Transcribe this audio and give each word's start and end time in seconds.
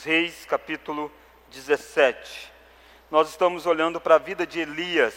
dos 0.00 0.04
Reis, 0.04 0.46
capítulo 0.46 1.12
17. 1.50 2.50
Nós 3.10 3.28
estamos 3.28 3.66
olhando 3.66 4.00
para 4.00 4.14
a 4.14 4.18
vida 4.18 4.46
de 4.46 4.58
Elias. 4.58 5.14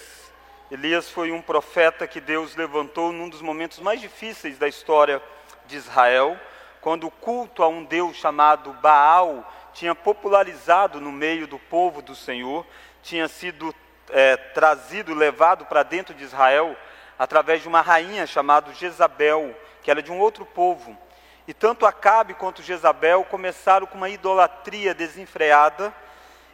Elias 0.69 1.09
foi 1.09 1.31
um 1.31 1.41
profeta 1.41 2.05
que 2.05 2.19
Deus 2.19 2.53
levantou 2.57 3.13
num 3.13 3.29
dos 3.29 3.41
momentos 3.41 3.79
mais 3.79 4.01
difíceis 4.01 4.57
da 4.57 4.67
história 4.67 5.23
de 5.67 5.77
Israel, 5.77 6.37
quando 6.81 7.07
o 7.07 7.11
culto 7.11 7.63
a 7.63 7.67
um 7.69 7.85
Deus 7.85 8.17
chamado 8.17 8.73
Baal 8.73 9.49
tinha 9.73 9.95
popularizado 9.95 10.99
no 10.99 11.13
meio 11.13 11.47
do 11.47 11.57
povo 11.57 12.01
do 12.01 12.13
Senhor, 12.13 12.65
tinha 13.01 13.29
sido 13.29 13.73
é, 14.09 14.35
trazido, 14.35 15.13
levado 15.13 15.65
para 15.65 15.83
dentro 15.83 16.13
de 16.13 16.25
Israel 16.25 16.75
através 17.17 17.61
de 17.61 17.69
uma 17.69 17.79
rainha 17.79 18.27
chamada 18.27 18.73
Jezabel, 18.73 19.55
que 19.81 19.89
era 19.89 20.03
de 20.03 20.11
um 20.11 20.19
outro 20.19 20.45
povo. 20.45 20.97
E 21.47 21.53
tanto 21.53 21.85
Acabe 21.85 22.33
quanto 22.33 22.63
Jezabel 22.63 23.23
começaram 23.25 23.85
com 23.85 23.97
uma 23.97 24.09
idolatria 24.09 24.93
desenfreada, 24.93 25.93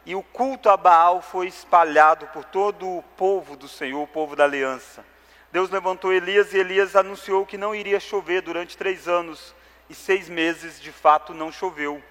e 0.05 0.15
o 0.15 0.23
culto 0.23 0.69
a 0.69 0.77
Baal 0.77 1.21
foi 1.21 1.47
espalhado 1.47 2.25
por 2.27 2.43
todo 2.43 2.87
o 2.87 3.03
povo 3.15 3.55
do 3.55 3.67
Senhor, 3.67 4.01
o 4.01 4.07
povo 4.07 4.35
da 4.35 4.45
aliança. 4.45 5.05
Deus 5.51 5.69
levantou 5.69 6.13
Elias 6.13 6.53
e 6.53 6.57
Elias 6.57 6.95
anunciou 6.95 7.45
que 7.45 7.57
não 7.57 7.75
iria 7.75 7.99
chover 7.99 8.41
durante 8.41 8.77
três 8.77 9.07
anos, 9.07 9.53
e 9.89 9.95
seis 9.95 10.29
meses 10.29 10.79
de 10.79 10.91
fato 10.91 11.33
não 11.33 11.51
choveu. 11.51 12.01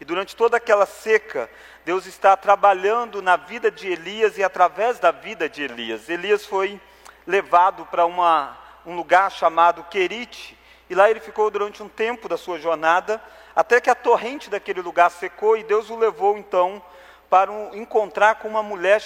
E 0.00 0.04
durante 0.04 0.34
toda 0.34 0.56
aquela 0.56 0.86
seca, 0.86 1.48
Deus 1.84 2.06
está 2.06 2.36
trabalhando 2.36 3.22
na 3.22 3.36
vida 3.36 3.70
de 3.70 3.88
Elias 3.88 4.38
e 4.38 4.42
através 4.42 4.98
da 4.98 5.10
vida 5.10 5.48
de 5.48 5.62
Elias. 5.62 6.08
Elias 6.08 6.44
foi 6.44 6.80
levado 7.26 7.86
para 7.86 8.06
um 8.06 8.96
lugar 8.96 9.30
chamado 9.30 9.84
Querite, 9.84 10.58
e 10.94 10.96
lá 10.96 11.10
ele 11.10 11.18
ficou 11.18 11.50
durante 11.50 11.82
um 11.82 11.88
tempo 11.88 12.28
da 12.28 12.36
sua 12.36 12.56
jornada, 12.56 13.20
até 13.56 13.80
que 13.80 13.90
a 13.90 13.96
torrente 13.96 14.48
daquele 14.48 14.80
lugar 14.80 15.10
secou, 15.10 15.56
e 15.56 15.64
Deus 15.64 15.90
o 15.90 15.96
levou 15.96 16.38
então 16.38 16.80
para 17.28 17.50
um, 17.50 17.74
encontrar 17.74 18.36
com 18.36 18.46
uma 18.46 18.62
mulher 18.62 19.02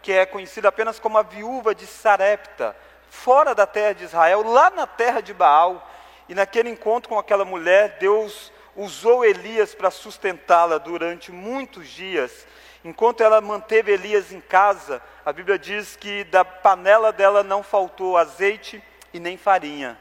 que 0.00 0.12
é 0.12 0.24
conhecida 0.24 0.68
apenas 0.68 1.00
como 1.00 1.18
a 1.18 1.22
viúva 1.22 1.74
de 1.74 1.88
Sarepta, 1.88 2.76
fora 3.10 3.52
da 3.52 3.66
terra 3.66 3.94
de 3.94 4.04
Israel, 4.04 4.44
lá 4.44 4.70
na 4.70 4.86
terra 4.86 5.20
de 5.20 5.34
Baal. 5.34 5.90
E 6.28 6.36
naquele 6.36 6.70
encontro 6.70 7.08
com 7.08 7.18
aquela 7.18 7.44
mulher, 7.44 7.96
Deus 7.98 8.52
usou 8.76 9.24
Elias 9.24 9.74
para 9.74 9.90
sustentá-la 9.90 10.78
durante 10.78 11.32
muitos 11.32 11.88
dias. 11.88 12.46
Enquanto 12.84 13.24
ela 13.24 13.40
manteve 13.40 13.90
Elias 13.90 14.30
em 14.30 14.40
casa, 14.40 15.02
a 15.26 15.32
Bíblia 15.32 15.58
diz 15.58 15.96
que 15.96 16.22
da 16.22 16.44
panela 16.44 17.12
dela 17.12 17.42
não 17.42 17.60
faltou 17.60 18.16
azeite 18.16 18.80
e 19.12 19.18
nem 19.18 19.36
farinha. 19.36 19.98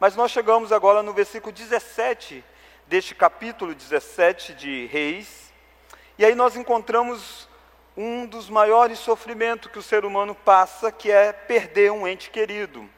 Mas 0.00 0.16
nós 0.16 0.30
chegamos 0.30 0.72
agora 0.72 1.02
no 1.02 1.12
versículo 1.12 1.52
17 1.52 2.42
deste 2.86 3.14
capítulo 3.14 3.74
17 3.74 4.54
de 4.54 4.86
Reis, 4.86 5.52
e 6.16 6.24
aí 6.24 6.34
nós 6.34 6.56
encontramos 6.56 7.46
um 7.94 8.24
dos 8.24 8.48
maiores 8.48 8.98
sofrimentos 8.98 9.70
que 9.70 9.78
o 9.78 9.82
ser 9.82 10.06
humano 10.06 10.34
passa, 10.34 10.90
que 10.90 11.10
é 11.10 11.34
perder 11.34 11.92
um 11.92 12.08
ente 12.08 12.30
querido. 12.30 12.88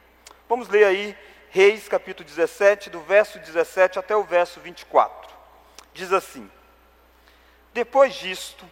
Vamos 0.47 0.69
ler 0.69 0.85
aí 0.85 1.17
Reis 1.49 1.89
capítulo 1.89 2.25
17, 2.25 2.89
do 2.89 3.01
verso 3.01 3.37
17 3.37 3.99
até 3.99 4.15
o 4.15 4.23
verso 4.23 4.61
24. 4.61 5.29
Diz 5.93 6.13
assim: 6.13 6.49
Depois 7.73 8.13
disto, 8.13 8.65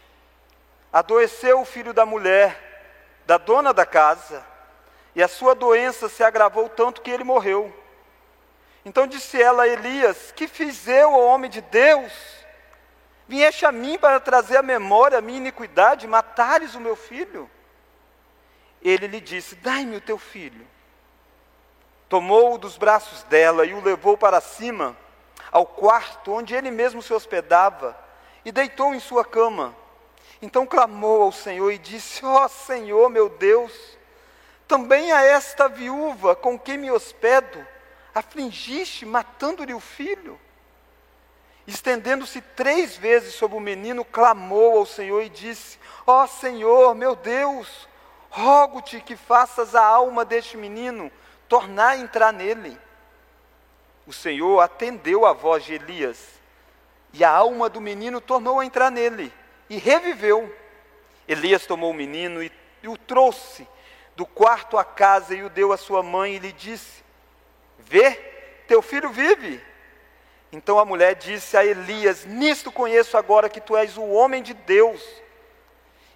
adoeceu 0.91 1.59
o 1.59 1.65
filho 1.65 1.93
da 1.93 2.05
mulher, 2.05 3.19
da 3.25 3.37
dona 3.37 3.73
da 3.73 3.85
casa, 3.85 4.41
e 5.13 5.21
a 5.21 5.27
sua 5.27 5.53
doença 5.53 6.07
se 6.07 6.23
agravou 6.23 6.69
tanto 6.69 7.01
que 7.01 7.11
ele 7.11 7.25
morreu. 7.25 7.80
Então 8.83 9.05
disse 9.07 9.41
ela 9.41 9.63
a 9.63 9.67
Elias: 9.67 10.31
Que 10.35 10.47
fiz 10.47 10.87
eu, 10.87 11.13
ó 11.13 11.33
homem 11.33 11.49
de 11.49 11.61
Deus? 11.61 12.11
Vieste 13.27 13.65
a 13.65 13.71
mim 13.71 13.97
para 13.97 14.19
trazer 14.19 14.57
à 14.57 14.61
memória 14.61 15.17
a 15.17 15.21
minha 15.21 15.37
iniquidade, 15.37 16.07
matares 16.07 16.75
o 16.75 16.79
meu 16.79 16.95
filho? 16.95 17.49
Ele 18.81 19.07
lhe 19.07 19.21
disse: 19.21 19.55
Dai-me 19.55 19.97
o 19.97 20.01
teu 20.01 20.17
filho. 20.17 20.67
Tomou-o 22.09 22.57
dos 22.57 22.77
braços 22.77 23.23
dela 23.23 23.65
e 23.65 23.73
o 23.73 23.81
levou 23.81 24.17
para 24.17 24.41
cima, 24.41 24.97
ao 25.49 25.65
quarto 25.65 26.33
onde 26.33 26.53
ele 26.53 26.69
mesmo 26.69 27.01
se 27.01 27.13
hospedava, 27.13 27.97
e 28.43 28.51
deitou 28.51 28.93
em 28.93 28.99
sua 28.99 29.23
cama. 29.23 29.73
Então 30.41 30.65
clamou 30.65 31.21
ao 31.21 31.31
Senhor 31.31 31.71
e 31.71 31.77
disse: 31.77 32.25
Ó 32.25 32.43
oh, 32.43 32.49
Senhor 32.49 33.09
meu 33.09 33.29
Deus, 33.29 33.71
também 34.67 35.11
a 35.11 35.23
esta 35.23 35.69
viúva 35.69 36.35
com 36.35 36.57
quem 36.57 36.77
me 36.77 36.89
hospedo, 36.89 37.65
afligiste 38.13 39.05
matando-lhe 39.05 39.73
o 39.73 39.79
filho? 39.79 40.39
Estendendo-se 41.67 42.41
três 42.41 42.97
vezes 42.97 43.35
sobre 43.35 43.55
o 43.55 43.61
menino, 43.61 44.03
clamou 44.03 44.79
ao 44.79 44.85
Senhor 44.85 45.21
e 45.21 45.29
disse: 45.29 45.77
Ó 46.05 46.23
oh, 46.23 46.27
Senhor 46.27 46.95
meu 46.95 47.15
Deus, 47.15 47.87
rogo-te 48.29 48.99
que 48.99 49.15
faças 49.15 49.75
a 49.75 49.85
alma 49.85 50.25
deste 50.25 50.57
menino 50.57 51.11
tornar 51.47 51.89
a 51.89 51.97
entrar 51.97 52.33
nele. 52.33 52.77
O 54.07 54.13
Senhor 54.13 54.59
atendeu 54.59 55.25
a 55.25 55.33
voz 55.33 55.63
de 55.63 55.73
Elias, 55.73 56.41
e 57.13 57.23
a 57.23 57.29
alma 57.29 57.69
do 57.69 57.79
menino 57.79 58.19
tornou 58.19 58.59
a 58.59 58.65
entrar 58.65 58.89
nele, 58.89 59.31
e 59.69 59.77
reviveu. 59.77 60.53
Elias 61.27 61.65
tomou 61.65 61.91
o 61.91 61.93
menino 61.93 62.41
e, 62.41 62.51
e 62.81 62.87
o 62.87 62.97
trouxe 62.97 63.67
do 64.15 64.25
quarto 64.25 64.77
à 64.77 64.83
casa 64.83 65.35
e 65.35 65.43
o 65.43 65.49
deu 65.49 65.71
à 65.71 65.77
sua 65.77 66.01
mãe 66.01 66.35
e 66.35 66.39
lhe 66.39 66.51
disse: 66.51 67.03
Vê, 67.85 68.13
teu 68.67 68.81
filho 68.81 69.09
vive. 69.09 69.61
Então 70.51 70.77
a 70.77 70.85
mulher 70.85 71.15
disse 71.15 71.55
a 71.55 71.65
Elias: 71.65 72.25
Nisto 72.25 72.71
conheço 72.71 73.17
agora 73.17 73.49
que 73.49 73.61
tu 73.61 73.75
és 73.75 73.97
o 73.97 74.03
homem 74.03 74.43
de 74.43 74.53
Deus 74.53 75.01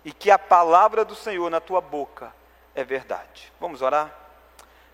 e 0.04 0.12
que 0.12 0.30
a 0.30 0.38
palavra 0.38 1.06
do 1.06 1.16
Senhor 1.16 1.50
na 1.50 1.60
tua 1.60 1.82
boca 1.82 2.34
é 2.76 2.84
verdade. 2.84 3.52
Vamos 3.60 3.82
orar? 3.82 4.14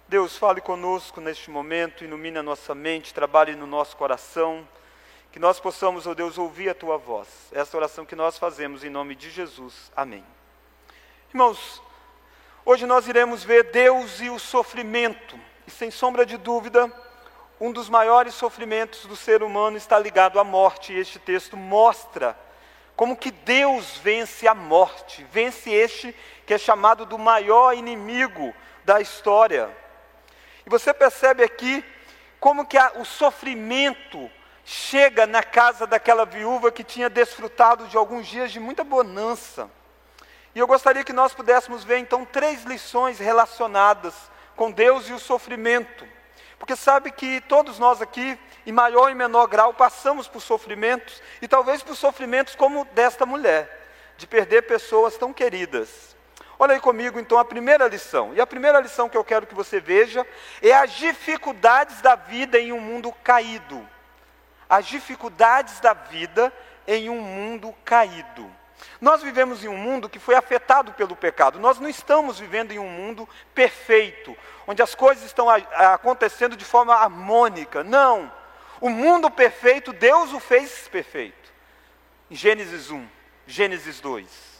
Deus, 0.07 0.37
fale 0.37 0.59
conosco 0.61 1.21
neste 1.21 1.49
momento, 1.49 2.03
ilumine 2.03 2.37
a 2.37 2.43
nossa 2.43 2.75
mente, 2.75 3.13
trabalhe 3.13 3.55
no 3.55 3.65
nosso 3.65 3.95
coração, 3.95 4.67
que 5.31 5.39
nós 5.39 5.59
possamos, 5.59 6.05
ó 6.05 6.11
oh 6.11 6.15
Deus, 6.15 6.37
ouvir 6.37 6.69
a 6.69 6.75
tua 6.75 6.97
voz. 6.97 7.27
Essa 7.51 7.77
oração 7.77 8.05
que 8.05 8.15
nós 8.15 8.37
fazemos 8.37 8.83
em 8.83 8.89
nome 8.89 9.15
de 9.15 9.29
Jesus. 9.29 9.89
Amém. 9.95 10.23
Irmãos, 11.29 11.81
hoje 12.65 12.85
nós 12.85 13.07
iremos 13.07 13.41
ver 13.41 13.71
Deus 13.71 14.19
e 14.19 14.29
o 14.29 14.37
sofrimento, 14.37 15.39
sem 15.71 15.89
sombra 15.89 16.25
de 16.25 16.37
dúvida, 16.37 16.91
um 17.59 17.71
dos 17.71 17.89
maiores 17.89 18.33
sofrimentos 18.33 19.05
do 19.05 19.15
ser 19.15 19.43
humano 19.43 19.77
está 19.77 19.97
ligado 19.97 20.39
à 20.39 20.43
morte, 20.43 20.93
e 20.93 20.99
este 20.99 21.19
texto 21.19 21.55
mostra 21.55 22.37
como 22.95 23.15
que 23.15 23.31
Deus 23.31 23.97
vence 23.97 24.47
a 24.47 24.53
morte, 24.53 25.25
vence 25.31 25.71
este 25.71 26.15
que 26.45 26.53
é 26.53 26.57
chamado 26.57 27.05
do 27.05 27.17
maior 27.17 27.73
inimigo 27.73 28.53
da 28.83 28.99
história. 28.99 29.75
E 30.65 30.69
você 30.69 30.93
percebe 30.93 31.43
aqui 31.43 31.83
como 32.39 32.65
que 32.65 32.77
a, 32.77 32.93
o 32.95 33.05
sofrimento 33.05 34.29
chega 34.65 35.25
na 35.25 35.43
casa 35.43 35.87
daquela 35.87 36.25
viúva 36.25 36.71
que 36.71 36.83
tinha 36.83 37.09
desfrutado 37.09 37.87
de 37.87 37.97
alguns 37.97 38.27
dias 38.27 38.51
de 38.51 38.59
muita 38.59 38.83
bonança. 38.83 39.69
E 40.53 40.59
eu 40.59 40.67
gostaria 40.67 41.03
que 41.03 41.13
nós 41.13 41.33
pudéssemos 41.33 41.83
ver 41.83 41.97
então 41.97 42.25
três 42.25 42.63
lições 42.63 43.19
relacionadas 43.19 44.30
com 44.61 44.69
Deus 44.69 45.09
e 45.09 45.13
o 45.13 45.17
sofrimento. 45.17 46.07
Porque 46.59 46.75
sabe 46.75 47.09
que 47.09 47.41
todos 47.41 47.79
nós 47.79 47.99
aqui, 47.99 48.37
em 48.63 48.71
maior 48.71 49.09
e 49.09 49.15
menor 49.15 49.47
grau, 49.47 49.73
passamos 49.73 50.27
por 50.27 50.39
sofrimentos, 50.39 51.19
e 51.41 51.47
talvez 51.47 51.81
por 51.81 51.95
sofrimentos 51.95 52.53
como 52.53 52.85
desta 52.93 53.25
mulher, 53.25 53.89
de 54.17 54.27
perder 54.27 54.61
pessoas 54.67 55.17
tão 55.17 55.33
queridas. 55.33 56.15
Olha 56.59 56.75
aí 56.75 56.79
comigo 56.79 57.19
então 57.19 57.39
a 57.39 57.43
primeira 57.43 57.87
lição. 57.87 58.35
E 58.35 58.39
a 58.39 58.45
primeira 58.45 58.79
lição 58.79 59.09
que 59.09 59.17
eu 59.17 59.23
quero 59.23 59.47
que 59.47 59.55
você 59.55 59.79
veja 59.79 60.23
é 60.61 60.71
as 60.73 60.91
dificuldades 60.91 61.99
da 61.99 62.13
vida 62.13 62.59
em 62.59 62.71
um 62.71 62.79
mundo 62.79 63.11
caído. 63.23 63.89
As 64.69 64.85
dificuldades 64.85 65.79
da 65.79 65.93
vida 65.93 66.53
em 66.85 67.09
um 67.09 67.19
mundo 67.19 67.73
caído. 67.83 68.60
Nós 69.01 69.23
vivemos 69.23 69.63
em 69.63 69.67
um 69.67 69.75
mundo 69.75 70.07
que 70.07 70.19
foi 70.19 70.35
afetado 70.35 70.93
pelo 70.93 71.15
pecado. 71.15 71.59
Nós 71.59 71.79
não 71.79 71.89
estamos 71.89 72.39
vivendo 72.39 72.71
em 72.71 72.77
um 72.77 72.87
mundo 72.87 73.27
perfeito, 73.53 74.37
onde 74.67 74.83
as 74.83 74.93
coisas 74.93 75.25
estão 75.25 75.49
acontecendo 75.49 76.55
de 76.55 76.63
forma 76.63 76.93
harmônica. 76.93 77.83
Não. 77.83 78.31
O 78.79 78.89
mundo 78.89 79.31
perfeito, 79.31 79.91
Deus 79.91 80.31
o 80.33 80.39
fez 80.39 80.87
perfeito. 80.87 81.51
Em 82.29 82.35
Gênesis 82.35 82.91
1, 82.91 83.07
Gênesis 83.47 83.99
2. 83.99 84.51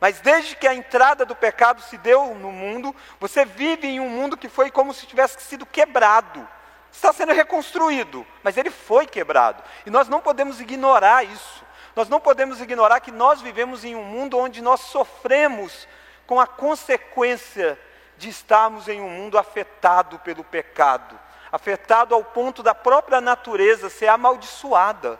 Mas 0.00 0.20
desde 0.20 0.56
que 0.56 0.66
a 0.66 0.74
entrada 0.74 1.24
do 1.24 1.36
pecado 1.36 1.80
se 1.80 1.96
deu 1.96 2.34
no 2.34 2.50
mundo, 2.50 2.94
você 3.20 3.44
vive 3.44 3.86
em 3.86 4.00
um 4.00 4.08
mundo 4.08 4.36
que 4.36 4.48
foi 4.48 4.68
como 4.70 4.92
se 4.92 5.06
tivesse 5.06 5.40
sido 5.42 5.64
quebrado. 5.64 6.46
Está 6.92 7.12
sendo 7.12 7.32
reconstruído, 7.32 8.26
mas 8.42 8.56
ele 8.56 8.70
foi 8.70 9.06
quebrado. 9.06 9.62
E 9.84 9.90
nós 9.90 10.08
não 10.08 10.20
podemos 10.20 10.60
ignorar 10.60 11.24
isso. 11.24 11.65
Nós 11.96 12.10
não 12.10 12.20
podemos 12.20 12.60
ignorar 12.60 13.00
que 13.00 13.10
nós 13.10 13.40
vivemos 13.40 13.82
em 13.82 13.96
um 13.96 14.04
mundo 14.04 14.36
onde 14.36 14.60
nós 14.60 14.80
sofremos 14.80 15.88
com 16.26 16.38
a 16.38 16.46
consequência 16.46 17.80
de 18.18 18.28
estarmos 18.28 18.86
em 18.86 19.00
um 19.00 19.08
mundo 19.08 19.38
afetado 19.38 20.18
pelo 20.18 20.44
pecado, 20.44 21.18
afetado 21.50 22.14
ao 22.14 22.22
ponto 22.22 22.62
da 22.62 22.74
própria 22.74 23.18
natureza 23.18 23.88
ser 23.88 24.08
amaldiçoada. 24.08 25.18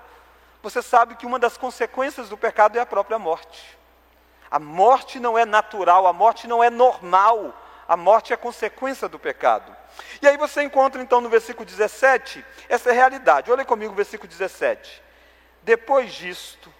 você 0.62 0.82
sabe 0.82 1.14
que 1.14 1.24
uma 1.24 1.38
das 1.38 1.56
consequências 1.56 2.28
do 2.28 2.36
pecado 2.36 2.76
é 2.76 2.80
a 2.80 2.86
própria 2.86 3.18
morte. 3.18 3.78
A 4.50 4.58
morte 4.58 5.18
não 5.18 5.38
é 5.38 5.46
natural, 5.46 6.06
a 6.06 6.12
morte 6.12 6.46
não 6.46 6.62
é 6.62 6.68
normal, 6.68 7.54
a 7.88 7.96
morte 7.96 8.34
é 8.34 8.36
consequência 8.36 9.08
do 9.08 9.18
pecado. 9.18 9.74
E 10.20 10.28
aí 10.28 10.36
você 10.36 10.62
encontra 10.62 11.00
então 11.00 11.22
no 11.22 11.30
versículo 11.30 11.64
17 11.64 12.44
essa 12.68 12.92
realidade. 12.92 13.50
Olha 13.50 13.64
comigo 13.64 13.94
o 13.94 13.96
versículo 13.96 14.28
17. 14.28 15.05
Depois 15.66 16.12
disto, 16.12 16.72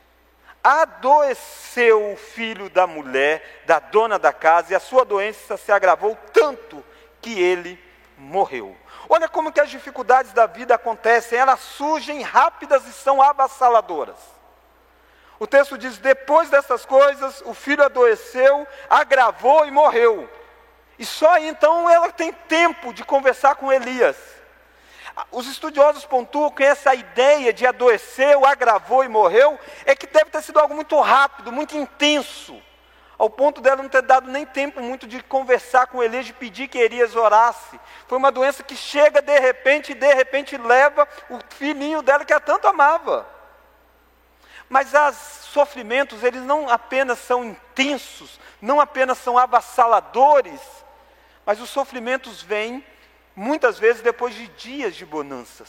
adoeceu 0.62 2.12
o 2.12 2.16
filho 2.16 2.70
da 2.70 2.86
mulher, 2.86 3.64
da 3.66 3.80
dona 3.80 4.16
da 4.16 4.32
casa, 4.32 4.72
e 4.72 4.76
a 4.76 4.80
sua 4.80 5.04
doença 5.04 5.56
se 5.56 5.72
agravou 5.72 6.16
tanto 6.32 6.84
que 7.20 7.36
ele 7.42 7.84
morreu. 8.16 8.76
Olha 9.08 9.28
como 9.28 9.50
que 9.50 9.58
as 9.58 9.70
dificuldades 9.70 10.32
da 10.32 10.46
vida 10.46 10.76
acontecem, 10.76 11.36
elas 11.36 11.58
surgem 11.58 12.22
rápidas 12.22 12.86
e 12.86 12.92
são 12.92 13.20
avassaladoras. 13.20 14.18
O 15.40 15.48
texto 15.48 15.76
diz: 15.76 15.98
depois 15.98 16.48
dessas 16.48 16.86
coisas, 16.86 17.42
o 17.44 17.54
filho 17.54 17.82
adoeceu, 17.82 18.68
agravou 18.88 19.66
e 19.66 19.72
morreu. 19.72 20.30
E 20.96 21.04
só 21.04 21.38
então 21.38 21.90
ela 21.90 22.12
tem 22.12 22.32
tempo 22.32 22.94
de 22.94 23.02
conversar 23.02 23.56
com 23.56 23.72
Elias. 23.72 24.16
Os 25.32 25.46
estudiosos 25.46 26.04
pontuam 26.04 26.50
que 26.50 26.62
essa 26.62 26.94
ideia 26.94 27.52
de 27.52 27.66
adoeceu, 27.66 28.44
agravou 28.44 29.02
e 29.02 29.08
morreu 29.08 29.58
é 29.86 29.96
que 29.96 30.06
deve 30.06 30.30
ter 30.30 30.42
sido 30.42 30.58
algo 30.58 30.74
muito 30.74 31.00
rápido, 31.00 31.50
muito 31.50 31.76
intenso, 31.76 32.62
ao 33.16 33.30
ponto 33.30 33.62
dela 33.62 33.82
não 33.82 33.88
ter 33.88 34.02
dado 34.02 34.30
nem 34.30 34.44
tempo 34.44 34.80
muito 34.80 35.06
de 35.06 35.22
conversar 35.22 35.86
com 35.86 36.02
Elias, 36.02 36.26
de 36.26 36.34
pedir 36.34 36.68
que 36.68 36.76
Elias 36.76 37.16
orasse. 37.16 37.80
Foi 38.06 38.18
uma 38.18 38.30
doença 38.30 38.62
que 38.62 38.76
chega 38.76 39.22
de 39.22 39.38
repente 39.40 39.92
e 39.92 39.94
de 39.94 40.12
repente 40.12 40.58
leva 40.58 41.08
o 41.30 41.38
filhinho 41.54 42.02
dela 42.02 42.24
que 42.24 42.34
a 42.34 42.40
tanto 42.40 42.68
amava. 42.68 43.26
Mas 44.68 44.92
os 44.92 45.16
sofrimentos, 45.46 46.22
eles 46.22 46.42
não 46.42 46.68
apenas 46.68 47.18
são 47.20 47.42
intensos, 47.42 48.38
não 48.60 48.80
apenas 48.80 49.16
são 49.16 49.38
avassaladores, 49.38 50.60
mas 51.46 51.58
os 51.58 51.70
sofrimentos 51.70 52.42
vêm 52.42 52.84
muitas 53.36 53.78
vezes 53.78 54.02
depois 54.02 54.34
de 54.34 54.48
dias 54.48 54.96
de 54.96 55.04
bonanças. 55.04 55.68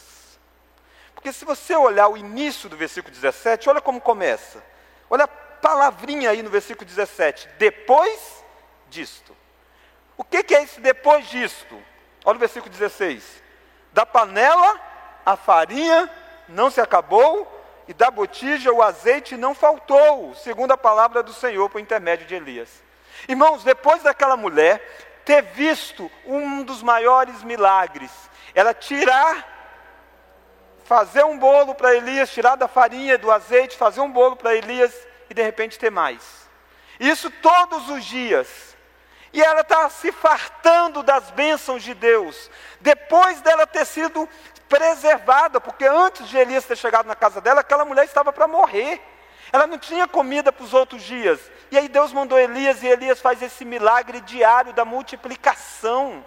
Porque 1.14 1.32
se 1.32 1.44
você 1.44 1.76
olhar 1.76 2.08
o 2.08 2.16
início 2.16 2.68
do 2.68 2.76
versículo 2.76 3.14
17, 3.14 3.68
olha 3.68 3.80
como 3.80 4.00
começa. 4.00 4.64
Olha 5.10 5.24
a 5.24 5.28
palavrinha 5.28 6.30
aí 6.30 6.42
no 6.42 6.50
versículo 6.50 6.86
17. 6.86 7.48
Depois 7.58 8.42
disto. 8.88 9.36
O 10.16 10.24
que, 10.24 10.42
que 10.42 10.54
é 10.54 10.62
esse 10.62 10.80
depois 10.80 11.28
disto? 11.28 11.80
Olha 12.24 12.36
o 12.36 12.40
versículo 12.40 12.72
16. 12.72 13.42
Da 13.92 14.06
panela 14.06 14.80
a 15.26 15.36
farinha 15.36 16.10
não 16.48 16.70
se 16.70 16.80
acabou, 16.80 17.46
e 17.86 17.94
da 17.94 18.10
botija 18.10 18.72
o 18.72 18.82
azeite 18.82 19.36
não 19.36 19.54
faltou, 19.54 20.34
segundo 20.34 20.72
a 20.72 20.76
palavra 20.76 21.22
do 21.22 21.32
Senhor 21.32 21.68
por 21.68 21.80
intermédio 21.80 22.26
de 22.26 22.34
Elias. 22.34 22.82
Irmãos, 23.28 23.64
depois 23.64 24.02
daquela 24.02 24.36
mulher, 24.36 25.07
ter 25.28 25.42
visto 25.42 26.10
um 26.24 26.62
dos 26.62 26.82
maiores 26.82 27.42
milagres. 27.42 28.10
Ela 28.54 28.72
tirar, 28.72 29.46
fazer 30.86 31.22
um 31.22 31.38
bolo 31.38 31.74
para 31.74 31.94
Elias, 31.94 32.32
tirar 32.32 32.56
da 32.56 32.66
farinha, 32.66 33.18
do 33.18 33.30
azeite, 33.30 33.76
fazer 33.76 34.00
um 34.00 34.10
bolo 34.10 34.36
para 34.36 34.54
Elias 34.54 34.90
e 35.28 35.34
de 35.34 35.42
repente 35.42 35.78
ter 35.78 35.90
mais. 35.90 36.48
Isso 36.98 37.30
todos 37.30 37.90
os 37.90 38.06
dias. 38.06 38.74
E 39.30 39.42
ela 39.42 39.60
está 39.60 39.90
se 39.90 40.10
fartando 40.10 41.02
das 41.02 41.30
bênçãos 41.32 41.82
de 41.82 41.92
Deus. 41.92 42.50
Depois 42.80 43.42
dela 43.42 43.66
ter 43.66 43.84
sido 43.84 44.26
preservada, 44.66 45.60
porque 45.60 45.84
antes 45.84 46.26
de 46.26 46.38
Elias 46.38 46.64
ter 46.64 46.76
chegado 46.76 47.04
na 47.04 47.14
casa 47.14 47.38
dela, 47.38 47.60
aquela 47.60 47.84
mulher 47.84 48.06
estava 48.06 48.32
para 48.32 48.48
morrer. 48.48 48.98
Ela 49.52 49.66
não 49.66 49.76
tinha 49.76 50.08
comida 50.08 50.50
para 50.50 50.64
os 50.64 50.72
outros 50.72 51.02
dias. 51.02 51.38
E 51.70 51.78
aí 51.78 51.88
Deus 51.88 52.12
mandou 52.12 52.38
Elias 52.38 52.82
e 52.82 52.86
Elias 52.86 53.20
faz 53.20 53.42
esse 53.42 53.64
milagre 53.64 54.20
diário 54.20 54.72
da 54.72 54.84
multiplicação. 54.84 56.24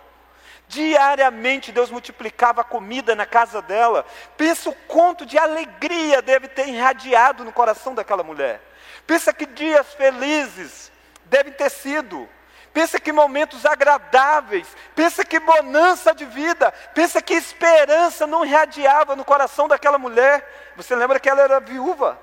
Diariamente 0.68 1.72
Deus 1.72 1.90
multiplicava 1.90 2.62
a 2.62 2.64
comida 2.64 3.16
na 3.16 3.26
casa 3.26 3.62
dela. 3.62 4.06
Pensa 4.38 4.70
o 4.70 4.76
quanto 4.88 5.26
de 5.26 5.38
alegria 5.38 6.22
deve 6.22 6.48
ter 6.48 6.68
irradiado 6.68 7.44
no 7.44 7.52
coração 7.52 7.94
daquela 7.94 8.24
mulher. 8.24 8.62
Pensa 9.06 9.34
que 9.34 9.46
dias 9.46 9.94
felizes 9.96 10.92
devem 11.26 11.52
ter 11.52 11.70
sido. 11.70 12.30
Pensa 12.74 13.02
que 13.02 13.12
momentos 13.12 13.66
agradáveis, 13.66 14.66
pensa 14.96 15.26
que 15.26 15.40
bonança 15.40 16.16
de 16.16 16.24
vida, 16.24 16.72
pensa 16.96 17.22
que 17.22 17.34
esperança 17.34 18.26
não 18.26 18.46
irradiava 18.46 19.14
no 19.14 19.26
coração 19.26 19.68
daquela 19.68 19.98
mulher. 19.98 20.72
Você 20.78 20.96
lembra 20.96 21.20
que 21.20 21.30
ela 21.30 21.42
era 21.42 21.60
viúva? 21.60 22.18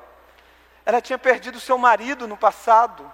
Ela 0.88 1.02
tinha 1.02 1.18
perdido 1.18 1.60
seu 1.60 1.76
marido 1.76 2.26
no 2.26 2.34
passado. 2.34 3.12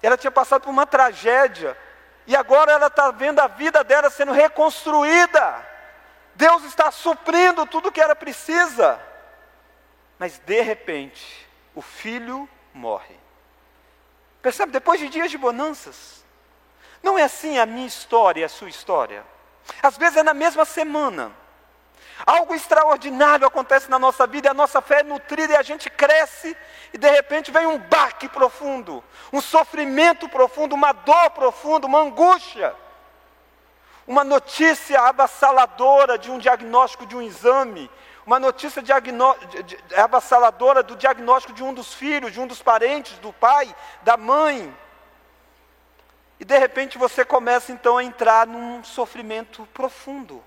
Ela 0.00 0.16
tinha 0.16 0.30
passado 0.30 0.62
por 0.62 0.70
uma 0.70 0.86
tragédia. 0.86 1.76
E 2.24 2.36
agora 2.36 2.70
ela 2.70 2.86
está 2.86 3.10
vendo 3.10 3.40
a 3.40 3.48
vida 3.48 3.82
dela 3.82 4.08
sendo 4.08 4.30
reconstruída. 4.30 5.66
Deus 6.36 6.62
está 6.62 6.92
suprindo 6.92 7.66
tudo 7.66 7.88
o 7.88 7.92
que 7.92 8.00
ela 8.00 8.14
precisa. 8.14 9.00
Mas 10.20 10.38
de 10.38 10.60
repente, 10.60 11.48
o 11.74 11.82
filho 11.82 12.48
morre. 12.72 13.18
Percebe? 14.40 14.70
Depois 14.70 15.00
de 15.00 15.08
dias 15.08 15.28
de 15.28 15.36
bonanças. 15.36 16.24
Não 17.02 17.18
é 17.18 17.24
assim 17.24 17.58
a 17.58 17.66
minha 17.66 17.88
história 17.88 18.42
e 18.42 18.44
a 18.44 18.48
sua 18.48 18.68
história. 18.68 19.24
Às 19.82 19.98
vezes 19.98 20.18
é 20.18 20.22
na 20.22 20.32
mesma 20.32 20.64
semana. 20.64 21.32
Algo 22.24 22.54
extraordinário 22.54 23.46
acontece 23.46 23.90
na 23.90 23.98
nossa 23.98 24.26
vida, 24.26 24.50
a 24.50 24.54
nossa 24.54 24.80
fé 24.80 25.00
é 25.00 25.02
nutrida 25.02 25.52
e 25.52 25.56
a 25.56 25.62
gente 25.62 25.90
cresce, 25.90 26.56
e 26.92 26.98
de 26.98 27.10
repente 27.10 27.50
vem 27.50 27.66
um 27.66 27.78
baque 27.78 28.28
profundo, 28.28 29.04
um 29.32 29.40
sofrimento 29.40 30.28
profundo, 30.28 30.74
uma 30.74 30.92
dor 30.92 31.30
profunda, 31.30 31.86
uma 31.86 32.00
angústia. 32.00 32.74
Uma 34.06 34.22
notícia 34.22 35.00
avassaladora 35.00 36.16
de 36.16 36.30
um 36.30 36.38
diagnóstico 36.38 37.04
de 37.04 37.16
um 37.16 37.22
exame, 37.22 37.90
uma 38.24 38.38
notícia 38.38 38.80
avassaladora 39.96 40.80
do 40.80 40.94
diagnóstico 40.94 41.52
de 41.52 41.64
um 41.64 41.74
dos 41.74 41.92
filhos, 41.92 42.32
de 42.32 42.40
um 42.40 42.46
dos 42.46 42.62
parentes, 42.62 43.18
do 43.18 43.32
pai, 43.32 43.74
da 44.02 44.16
mãe. 44.16 44.72
E 46.38 46.44
de 46.44 46.56
repente 46.56 46.98
você 46.98 47.24
começa 47.24 47.72
então 47.72 47.98
a 47.98 48.04
entrar 48.04 48.46
num 48.46 48.84
sofrimento 48.84 49.66
profundo. 49.74 50.40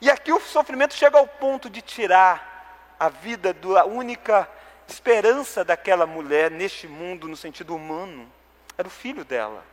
E 0.00 0.10
aqui 0.10 0.32
o 0.32 0.40
sofrimento 0.40 0.94
chega 0.94 1.18
ao 1.18 1.26
ponto 1.26 1.70
de 1.70 1.80
tirar 1.80 2.94
a 2.98 3.08
vida 3.08 3.52
da 3.52 3.84
única 3.84 4.48
esperança 4.86 5.64
daquela 5.64 6.06
mulher 6.06 6.50
neste 6.50 6.86
mundo, 6.86 7.28
no 7.28 7.36
sentido 7.36 7.74
humano, 7.74 8.30
era 8.76 8.86
o 8.86 8.90
filho 8.90 9.24
dela. 9.24 9.64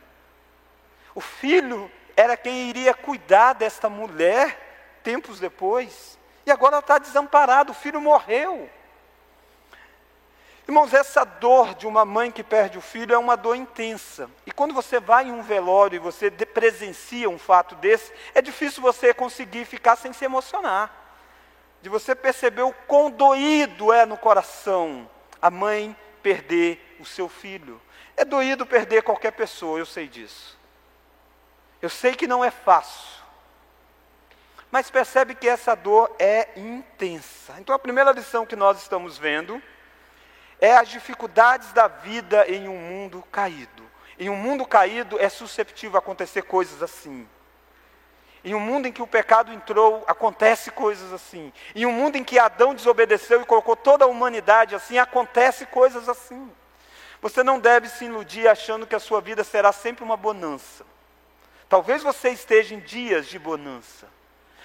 O 1.14 1.20
filho 1.20 1.90
era 2.16 2.36
quem 2.36 2.68
iria 2.68 2.94
cuidar 2.94 3.52
desta 3.52 3.88
mulher 3.88 4.98
tempos 5.02 5.38
depois. 5.38 6.18
E 6.46 6.50
agora 6.50 6.76
ela 6.76 6.80
está 6.80 6.98
desamparada, 6.98 7.70
o 7.70 7.74
filho 7.74 8.00
morreu. 8.00 8.68
Irmãos, 10.66 10.94
essa 10.94 11.24
dor 11.24 11.74
de 11.74 11.86
uma 11.86 12.06
mãe 12.06 12.30
que 12.30 12.42
perde 12.42 12.78
o 12.78 12.80
filho 12.80 13.14
é 13.14 13.18
uma 13.18 13.36
dor 13.36 13.54
intensa. 13.54 14.30
E 14.46 14.50
quando 14.50 14.72
você 14.72 14.98
vai 14.98 15.28
em 15.28 15.32
um 15.32 15.42
velório 15.42 15.96
e 15.96 15.98
você 15.98 16.30
presencia 16.30 17.28
um 17.28 17.38
fato 17.38 17.74
desse, 17.74 18.10
é 18.34 18.40
difícil 18.40 18.82
você 18.82 19.12
conseguir 19.12 19.66
ficar 19.66 19.96
sem 19.96 20.12
se 20.14 20.24
emocionar. 20.24 20.90
De 21.82 21.90
você 21.90 22.14
perceber 22.14 22.62
o 22.62 22.72
quão 22.86 23.10
doído 23.10 23.92
é 23.92 24.06
no 24.06 24.16
coração 24.16 25.08
a 25.40 25.50
mãe 25.50 25.94
perder 26.22 26.96
o 26.98 27.04
seu 27.04 27.28
filho. 27.28 27.80
É 28.16 28.24
doído 28.24 28.64
perder 28.64 29.02
qualquer 29.02 29.32
pessoa, 29.32 29.78
eu 29.78 29.84
sei 29.84 30.08
disso. 30.08 30.58
Eu 31.82 31.90
sei 31.90 32.14
que 32.14 32.26
não 32.26 32.42
é 32.42 32.50
fácil. 32.50 33.22
Mas 34.70 34.90
percebe 34.90 35.34
que 35.34 35.46
essa 35.46 35.74
dor 35.74 36.10
é 36.18 36.48
intensa. 36.56 37.54
Então 37.58 37.74
a 37.74 37.78
primeira 37.78 38.12
lição 38.12 38.46
que 38.46 38.56
nós 38.56 38.80
estamos 38.80 39.18
vendo 39.18 39.62
é 40.60 40.76
as 40.76 40.88
dificuldades 40.88 41.72
da 41.72 41.88
vida 41.88 42.46
em 42.48 42.68
um 42.68 42.76
mundo 42.76 43.22
caído. 43.30 43.84
Em 44.18 44.28
um 44.30 44.36
mundo 44.36 44.64
caído 44.66 45.18
é 45.20 45.28
susceptível 45.28 45.96
a 45.96 45.98
acontecer 45.98 46.42
coisas 46.42 46.82
assim. 46.82 47.28
Em 48.44 48.54
um 48.54 48.60
mundo 48.60 48.86
em 48.86 48.92
que 48.92 49.00
o 49.00 49.06
pecado 49.06 49.52
entrou, 49.52 50.04
acontece 50.06 50.70
coisas 50.70 51.12
assim. 51.12 51.52
Em 51.74 51.86
um 51.86 51.92
mundo 51.92 52.16
em 52.16 52.24
que 52.24 52.38
Adão 52.38 52.74
desobedeceu 52.74 53.40
e 53.40 53.46
colocou 53.46 53.74
toda 53.74 54.04
a 54.04 54.08
humanidade 54.08 54.74
assim, 54.74 54.98
acontece 54.98 55.64
coisas 55.66 56.08
assim. 56.08 56.52
Você 57.22 57.42
não 57.42 57.58
deve 57.58 57.88
se 57.88 58.04
iludir 58.04 58.46
achando 58.46 58.86
que 58.86 58.94
a 58.94 59.00
sua 59.00 59.20
vida 59.20 59.42
será 59.42 59.72
sempre 59.72 60.04
uma 60.04 60.16
bonança. 60.16 60.84
Talvez 61.70 62.02
você 62.02 62.28
esteja 62.30 62.74
em 62.74 62.80
dias 62.80 63.26
de 63.26 63.38
bonança. 63.38 64.06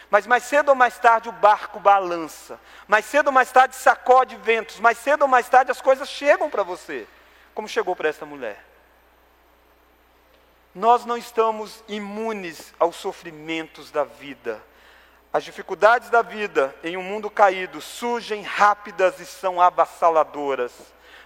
Mas 0.10 0.25
mais 0.25 0.44
cedo 0.44 0.70
ou 0.70 0.75
mais 0.75 0.98
tarde 0.98 1.30
o 1.30 1.34
barco 1.34 1.80
balança. 1.80 2.60
Mais 2.88 3.06
cedo 3.06 3.28
ou 3.28 3.34
mais 3.34 3.51
tarde 3.51 3.75
sacode 3.75 4.36
ventos. 4.38 4.80
Mais 4.80 4.98
cedo 4.98 5.24
ou 5.24 5.28
mais 5.28 5.48
tarde 5.48 5.72
as 5.72 5.82
coisas 5.82 6.10
chegam 6.10 6.50
para 6.50 6.63
você, 6.63 7.08
como 7.54 7.68
chegou 7.68 7.96
para 7.96 8.10
essa 8.10 8.25
mulher. 8.25 8.66
Nós 10.74 11.06
não 11.06 11.18
estamos 11.18 11.84
imunes 11.88 12.74
aos 12.80 12.96
sofrimentos 12.96 13.92
da 13.92 14.04
vida. 14.04 14.63
As 15.32 15.44
dificuldades 15.44 16.10
da 16.10 16.24
vida 16.24 16.75
em 16.84 16.98
um 16.98 17.04
mundo 17.04 17.30
caído 17.30 17.80
surgem 17.80 18.42
rápidas 18.42 19.20
e 19.20 19.25
são 19.25 19.62
avassaladoras. 19.62 20.74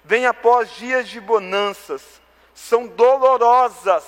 Vêm 0.04 0.26
após 0.26 0.72
dias 0.72 1.08
de 1.08 1.22
bonanças, 1.22 2.22
são 2.54 2.86
dolorosas, 2.86 4.04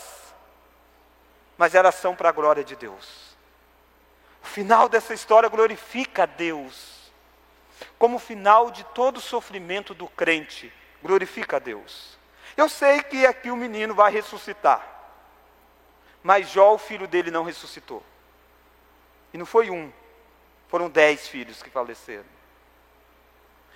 mas 1.58 1.74
elas 1.74 1.96
são 1.96 2.14
para 2.14 2.28
a 2.28 2.34
glória 2.34 2.64
de 2.64 2.76
Deus. 2.76 3.35
O 4.46 4.48
final 4.48 4.88
dessa 4.88 5.12
história 5.12 5.50
glorifica 5.50 6.22
a 6.22 6.26
Deus, 6.28 7.12
como 7.98 8.20
final 8.20 8.70
de 8.70 8.84
todo 8.84 9.20
sofrimento 9.20 9.96
do 9.96 10.08
crente 10.08 10.72
glorifica 11.02 11.56
a 11.56 11.60
Deus. 11.60 12.16
Eu 12.56 12.70
sei 12.70 13.02
que 13.02 13.26
aqui 13.26 13.50
o 13.50 13.56
menino 13.56 13.96
vai 13.96 14.12
ressuscitar, 14.12 14.88
mas 16.22 16.48
Jó, 16.52 16.76
o 16.76 16.78
filho 16.78 17.08
dele, 17.08 17.32
não 17.32 17.44
ressuscitou. 17.44 18.04
E 19.34 19.38
não 19.40 19.48
foi 19.48 19.72
um, 19.72 19.92
foram 20.68 20.92
dez 20.92 21.28
filhos 21.28 21.64
que 21.64 21.72
faleceram. 21.72 22.30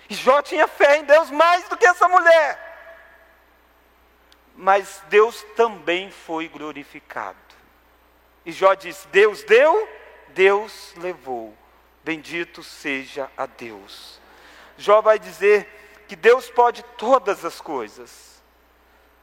E 0.08 0.14
Jó 0.14 0.40
tinha 0.40 0.68
fé 0.68 0.98
em 0.98 1.04
Deus 1.04 1.32
mais 1.32 1.68
do 1.68 1.76
que 1.76 1.84
essa 1.84 2.06
mulher. 2.06 2.68
Mas 4.54 5.02
Deus 5.08 5.44
também 5.56 6.12
foi 6.12 6.46
glorificado. 6.46 7.36
E 8.46 8.52
Jó 8.52 8.74
diz: 8.74 9.08
Deus 9.10 9.42
deu, 9.42 9.99
Deus 10.34 10.94
levou. 10.96 11.56
Bendito 12.02 12.62
seja 12.62 13.30
a 13.36 13.46
Deus. 13.46 14.20
Jó 14.76 15.02
vai 15.02 15.18
dizer 15.18 15.68
que 16.08 16.16
Deus 16.16 16.50
pode 16.50 16.82
todas 16.96 17.44
as 17.44 17.60
coisas. 17.60 18.42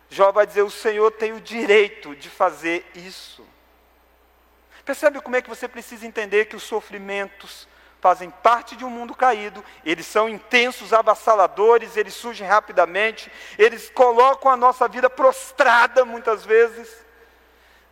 Jó 0.10 0.32
vai 0.32 0.46
dizer: 0.46 0.62
o 0.62 0.70
Senhor 0.70 1.12
tem 1.12 1.34
o 1.34 1.42
direito 1.42 2.16
de 2.16 2.30
fazer 2.30 2.90
isso. 2.94 3.46
Percebe 4.86 5.20
como 5.20 5.36
é 5.36 5.42
que 5.42 5.50
você 5.50 5.68
precisa 5.68 6.06
entender 6.06 6.46
que 6.46 6.56
os 6.56 6.64
sofrimentos 6.64 7.68
fazem 8.00 8.30
parte 8.30 8.76
de 8.76 8.86
um 8.86 8.90
mundo 8.90 9.16
caído, 9.16 9.64
eles 9.84 10.06
são 10.06 10.30
intensos, 10.30 10.94
avassaladores, 10.94 11.98
eles 11.98 12.14
surgem 12.14 12.48
rapidamente, 12.48 13.30
eles 13.58 13.90
colocam 13.90 14.52
a 14.52 14.56
nossa 14.56 14.88
vida 14.88 15.10
prostrada 15.10 16.06
muitas 16.06 16.46
vezes. 16.46 17.06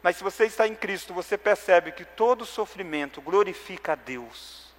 Mas 0.05 0.17
se 0.17 0.23
você 0.23 0.45
está 0.45 0.67
em 0.67 0.75
Cristo, 0.75 1.15
você 1.15 1.35
percebe 1.35 1.91
que 1.91 2.05
todo 2.05 2.45
sofrimento 2.45 3.19
glorifica 3.19 3.93
a 3.93 3.95
Deus. 3.95 4.71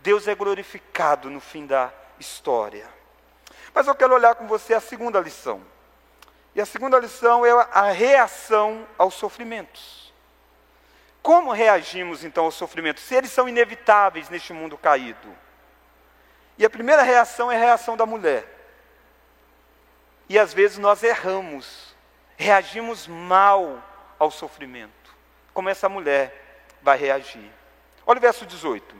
Deus 0.00 0.28
é 0.28 0.34
glorificado 0.34 1.30
no 1.30 1.40
fim 1.40 1.64
da 1.64 1.90
história. 2.20 2.86
Mas 3.72 3.86
eu 3.86 3.94
quero 3.94 4.12
olhar 4.12 4.34
com 4.34 4.46
você 4.46 4.74
a 4.74 4.80
segunda 4.80 5.20
lição. 5.20 5.62
E 6.54 6.60
a 6.60 6.66
segunda 6.66 6.98
lição 6.98 7.46
é 7.46 7.50
a 7.72 7.90
reação 7.90 8.86
aos 8.98 9.14
sofrimentos. 9.14 10.12
Como 11.22 11.50
reagimos 11.50 12.22
então 12.22 12.44
ao 12.44 12.50
sofrimento? 12.50 13.00
Se 13.00 13.14
eles 13.14 13.32
são 13.32 13.48
inevitáveis 13.48 14.28
neste 14.28 14.52
mundo 14.52 14.76
caído. 14.76 15.34
E 16.58 16.66
a 16.66 16.68
primeira 16.68 17.00
reação 17.00 17.50
é 17.50 17.56
a 17.56 17.58
reação 17.58 17.96
da 17.96 18.04
mulher. 18.04 18.46
E 20.28 20.38
às 20.38 20.52
vezes 20.52 20.76
nós 20.76 21.02
erramos, 21.02 21.96
reagimos 22.36 23.06
mal 23.06 23.82
ao 24.18 24.30
sofrimento. 24.30 24.92
Como 25.52 25.68
essa 25.68 25.88
mulher 25.88 26.76
vai 26.82 26.96
reagir? 26.98 27.50
Olha 28.06 28.18
o 28.18 28.20
verso 28.20 28.46
18. 28.46 28.96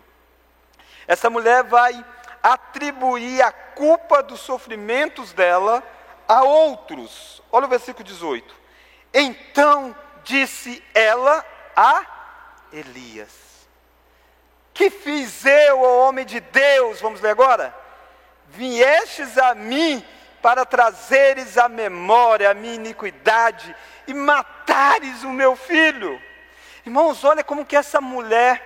Essa 1.06 1.30
mulher 1.30 1.64
vai 1.64 2.04
atribuir 2.42 3.42
a 3.42 3.50
culpa 3.50 4.22
dos 4.22 4.40
sofrimentos 4.40 5.32
dela 5.32 5.82
a 6.26 6.42
outros. 6.42 7.42
Olha 7.50 7.66
o 7.66 7.68
versículo 7.68 8.04
18. 8.04 8.54
Então 9.14 9.96
disse 10.22 10.82
ela 10.94 11.44
a 11.74 12.04
Elias. 12.72 13.48
Que 14.74 14.90
fiz 14.90 15.44
eu, 15.44 15.80
ó 15.80 16.08
homem 16.08 16.24
de 16.24 16.40
Deus? 16.40 17.00
Vamos 17.00 17.20
ler 17.20 17.30
agora? 17.30 17.74
Viestes 18.48 19.36
a 19.38 19.54
mim 19.54 20.04
para 20.40 20.64
trazeres 20.64 21.58
à 21.58 21.68
memória 21.68 22.50
a 22.50 22.54
minha 22.54 22.74
iniquidade 22.74 23.74
e 24.08 24.14
matares 24.14 25.22
o 25.22 25.28
meu 25.28 25.54
filho. 25.54 26.20
Irmãos, 26.84 27.22
olha 27.22 27.44
como 27.44 27.66
que 27.66 27.76
essa 27.76 28.00
mulher 28.00 28.64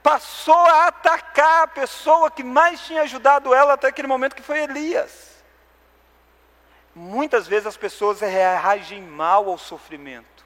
passou 0.00 0.54
a 0.54 0.86
atacar 0.86 1.64
a 1.64 1.66
pessoa 1.66 2.30
que 2.30 2.44
mais 2.44 2.80
tinha 2.86 3.02
ajudado 3.02 3.52
ela 3.52 3.74
até 3.74 3.88
aquele 3.88 4.06
momento, 4.06 4.36
que 4.36 4.42
foi 4.42 4.60
Elias. 4.60 5.42
Muitas 6.94 7.48
vezes 7.48 7.66
as 7.66 7.76
pessoas 7.76 8.20
reagem 8.20 9.02
mal 9.02 9.48
ao 9.50 9.58
sofrimento 9.58 10.44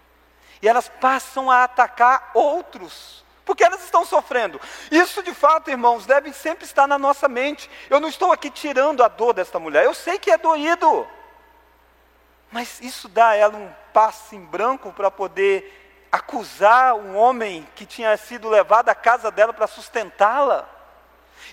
e 0.63 0.69
elas 0.69 0.89
passam 0.89 1.51
a 1.51 1.65
atacar 1.65 2.31
outros, 2.33 3.23
porque 3.45 3.63
elas 3.63 3.85
estão 3.85 4.07
sofrendo. 4.07 4.59
Isso 4.91 5.23
de 5.23 5.35
fato, 5.35 5.71
irmãos, 5.71 6.07
deve 6.07 6.33
sempre 6.33 6.65
estar 6.65 6.87
na 6.87 6.99
nossa 6.99 7.29
mente. 7.29 7.71
Eu 7.91 8.01
não 8.01 8.09
estou 8.09 8.33
aqui 8.33 8.51
tirando 8.51 9.05
a 9.05 9.09
dor 9.09 9.35
desta 9.35 9.59
mulher, 9.59 9.85
eu 9.85 9.93
sei 9.93 10.19
que 10.19 10.31
é 10.31 10.39
doído, 10.39 11.07
mas 12.51 12.81
isso 12.81 13.07
dá 13.07 13.29
a 13.29 13.37
ela 13.37 13.57
um 13.59 13.84
passe 13.95 14.35
em 14.35 14.45
branco 14.45 14.93
para 14.93 15.11
poder 15.11 16.09
acusar 16.11 16.95
um 16.97 17.17
homem 17.17 17.67
que 17.77 17.87
tinha 17.87 18.17
sido 18.17 18.49
levado 18.49 18.89
à 18.89 18.95
casa 18.95 19.31
dela 19.31 19.53
para 19.53 19.69
sustentá-la. 19.69 20.69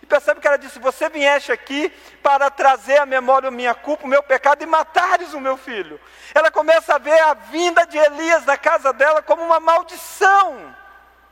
E 0.02 0.06
percebe 0.06 0.42
que 0.42 0.48
ela 0.48 0.58
disse: 0.58 0.80
Você 0.80 1.08
vieste 1.10 1.52
aqui 1.52 1.90
para 2.24 2.50
trazer 2.50 2.98
à 2.98 3.06
memória 3.06 3.50
a 3.50 3.52
minha 3.52 3.76
culpa, 3.76 4.06
o 4.06 4.08
meu 4.08 4.24
pecado 4.24 4.64
e 4.64 4.66
matares 4.66 5.34
o 5.34 5.40
meu 5.40 5.56
filho. 5.56 6.02
Ela 6.34 6.50
começa 6.50 6.96
a 6.96 6.98
ver 6.98 7.20
a 7.20 7.36
vinda 7.36 7.86
de 7.86 7.98
Elias 7.98 8.44
na 8.46 8.58
casa 8.58 8.92
dela 8.92 9.22
como 9.22 9.44
uma 9.44 9.60
maldição 9.60 10.76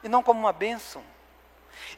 e 0.03 0.09
não 0.09 0.21
como 0.21 0.39
uma 0.39 0.53
bênção. 0.53 1.03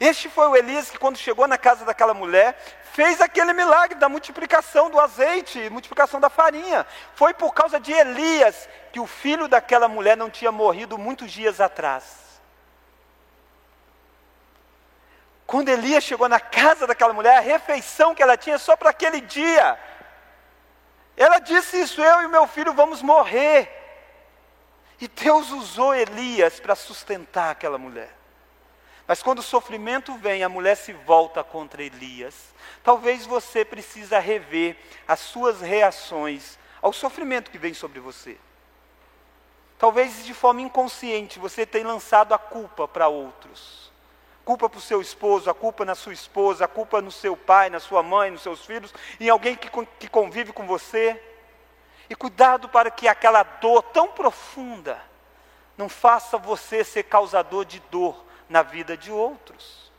Este 0.00 0.28
foi 0.28 0.48
o 0.48 0.56
Elias 0.56 0.90
que, 0.90 0.98
quando 0.98 1.16
chegou 1.16 1.46
na 1.46 1.58
casa 1.58 1.84
daquela 1.84 2.14
mulher, 2.14 2.56
fez 2.92 3.20
aquele 3.20 3.52
milagre 3.52 3.98
da 3.98 4.08
multiplicação 4.08 4.90
do 4.90 5.00
azeite, 5.00 5.70
multiplicação 5.70 6.20
da 6.20 6.28
farinha. 6.28 6.86
Foi 7.14 7.32
por 7.32 7.52
causa 7.54 7.78
de 7.78 7.92
Elias 7.92 8.68
que 8.92 9.00
o 9.00 9.06
filho 9.06 9.48
daquela 9.48 9.88
mulher 9.88 10.16
não 10.16 10.30
tinha 10.30 10.52
morrido 10.52 10.98
muitos 10.98 11.30
dias 11.30 11.60
atrás. 11.60 12.22
Quando 15.46 15.68
Elias 15.68 16.04
chegou 16.04 16.28
na 16.28 16.40
casa 16.40 16.86
daquela 16.86 17.12
mulher, 17.12 17.36
a 17.36 17.40
refeição 17.40 18.14
que 18.14 18.22
ela 18.22 18.36
tinha 18.36 18.58
só 18.58 18.76
para 18.76 18.90
aquele 18.90 19.20
dia. 19.20 19.78
Ela 21.16 21.38
disse 21.38 21.80
isso: 21.80 22.00
eu 22.00 22.22
e 22.22 22.28
meu 22.28 22.46
filho 22.46 22.72
vamos 22.72 23.02
morrer. 23.02 23.70
E 25.00 25.08
Deus 25.08 25.50
usou 25.50 25.94
Elias 25.94 26.60
para 26.60 26.74
sustentar 26.74 27.50
aquela 27.50 27.76
mulher. 27.76 28.21
Mas 29.12 29.22
quando 29.22 29.40
o 29.40 29.42
sofrimento 29.42 30.16
vem, 30.16 30.42
a 30.42 30.48
mulher 30.48 30.74
se 30.74 30.94
volta 30.94 31.44
contra 31.44 31.82
Elias. 31.82 32.54
Talvez 32.82 33.26
você 33.26 33.62
precisa 33.62 34.18
rever 34.18 34.74
as 35.06 35.20
suas 35.20 35.60
reações 35.60 36.58
ao 36.80 36.94
sofrimento 36.94 37.50
que 37.50 37.58
vem 37.58 37.74
sobre 37.74 38.00
você. 38.00 38.38
Talvez 39.76 40.24
de 40.24 40.32
forma 40.32 40.62
inconsciente 40.62 41.38
você 41.38 41.66
tenha 41.66 41.86
lançado 41.86 42.32
a 42.32 42.38
culpa 42.38 42.88
para 42.88 43.06
outros 43.06 43.92
culpa 44.46 44.66
para 44.66 44.78
o 44.78 44.80
seu 44.80 45.02
esposo, 45.02 45.50
a 45.50 45.54
culpa 45.54 45.84
na 45.84 45.94
sua 45.94 46.14
esposa, 46.14 46.64
a 46.64 46.68
culpa 46.68 47.02
no 47.02 47.12
seu 47.12 47.36
pai, 47.36 47.68
na 47.68 47.80
sua 47.80 48.02
mãe, 48.02 48.30
nos 48.30 48.40
seus 48.40 48.64
filhos, 48.64 48.94
em 49.20 49.28
alguém 49.28 49.54
que, 49.54 49.68
que 50.00 50.08
convive 50.08 50.54
com 50.54 50.66
você. 50.66 51.22
E 52.08 52.14
cuidado 52.14 52.66
para 52.66 52.90
que 52.90 53.06
aquela 53.06 53.42
dor 53.42 53.82
tão 53.82 54.08
profunda 54.08 54.98
não 55.76 55.90
faça 55.90 56.38
você 56.38 56.82
ser 56.82 57.02
causador 57.02 57.66
de 57.66 57.78
dor 57.90 58.31
na 58.52 58.62
vida 58.62 58.96
de 58.98 59.10
outros. 59.10 59.90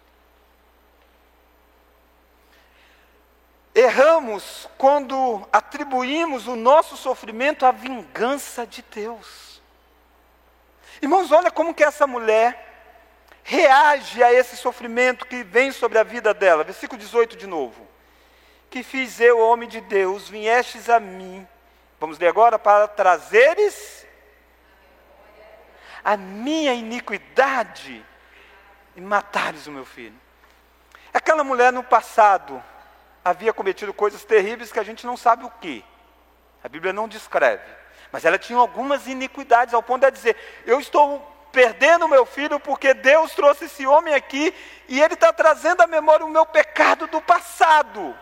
Erramos 3.74 4.69
quando 4.77 5.45
atribuímos 5.51 6.48
o 6.48 6.55
nosso 6.55 6.95
sofrimento 6.95 7.65
à 7.65 7.72
vingança 7.72 8.67
de 8.67 8.83
Deus. 8.83 9.60
Irmãos, 11.01 11.31
olha 11.31 11.50
como 11.50 11.74
que 11.74 11.83
essa 11.83 12.05
mulher 12.05 12.72
reage 13.43 14.24
a 14.24 14.31
esse 14.31 14.55
sofrimento 14.55 15.25
que 15.25 15.43
vem 15.43 15.72
sobre 15.72 15.98
a 15.98 16.03
vida 16.03 16.31
dela. 16.31 16.63
Versículo 16.63 17.01
18 17.01 17.36
de 17.36 17.48
novo. 17.48 17.88
Que 18.69 18.83
fiz 18.83 19.19
eu, 19.19 19.39
homem 19.39 19.67
de 19.67 19.81
Deus, 19.81 20.29
viestes 20.29 20.89
a 20.89 21.00
mim. 21.00 21.48
Vamos 22.00 22.19
ler 22.19 22.27
agora 22.27 22.60
para 22.60 22.88
trazeres 22.88 24.05
a 26.03 26.15
minha 26.15 26.74
iniquidade 26.74 28.05
e 28.95 29.01
matares 29.01 29.67
o 29.67 29.71
meu 29.71 29.85
filho. 29.85 30.15
Aquela 31.13 31.43
mulher 31.43 31.71
no 31.71 31.83
passado 31.83 32.63
havia 33.23 33.53
cometido 33.53 33.93
coisas 33.93 34.25
terríveis 34.25 34.71
que 34.71 34.79
a 34.79 34.83
gente 34.83 35.05
não 35.05 35.15
sabe 35.15 35.45
o 35.45 35.51
que. 35.62 35.83
A 36.63 36.69
Bíblia 36.69 36.93
não 36.93 37.07
descreve. 37.07 37.63
Mas 38.12 38.25
ela 38.25 38.38
tinha 38.38 38.57
algumas 38.57 39.07
iniquidades, 39.07 39.73
ao 39.73 39.83
ponto 39.83 40.05
de 40.05 40.12
dizer: 40.12 40.38
Eu 40.65 40.79
estou 40.79 41.19
perdendo 41.51 42.07
meu 42.07 42.25
filho 42.25 42.59
porque 42.59 42.93
Deus 42.93 43.33
trouxe 43.33 43.65
esse 43.65 43.85
homem 43.85 44.13
aqui 44.13 44.53
e 44.88 45.00
ele 45.00 45.13
está 45.13 45.31
trazendo 45.31 45.81
à 45.81 45.88
memória 45.88 46.25
o 46.25 46.29
meu 46.29 46.45
pecado 46.45 47.07
do 47.07 47.21
passado. 47.21 48.17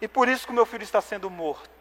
E 0.00 0.08
por 0.08 0.28
isso 0.28 0.46
que 0.46 0.52
o 0.52 0.54
meu 0.54 0.66
filho 0.66 0.82
está 0.82 1.00
sendo 1.00 1.30
morto. 1.30 1.77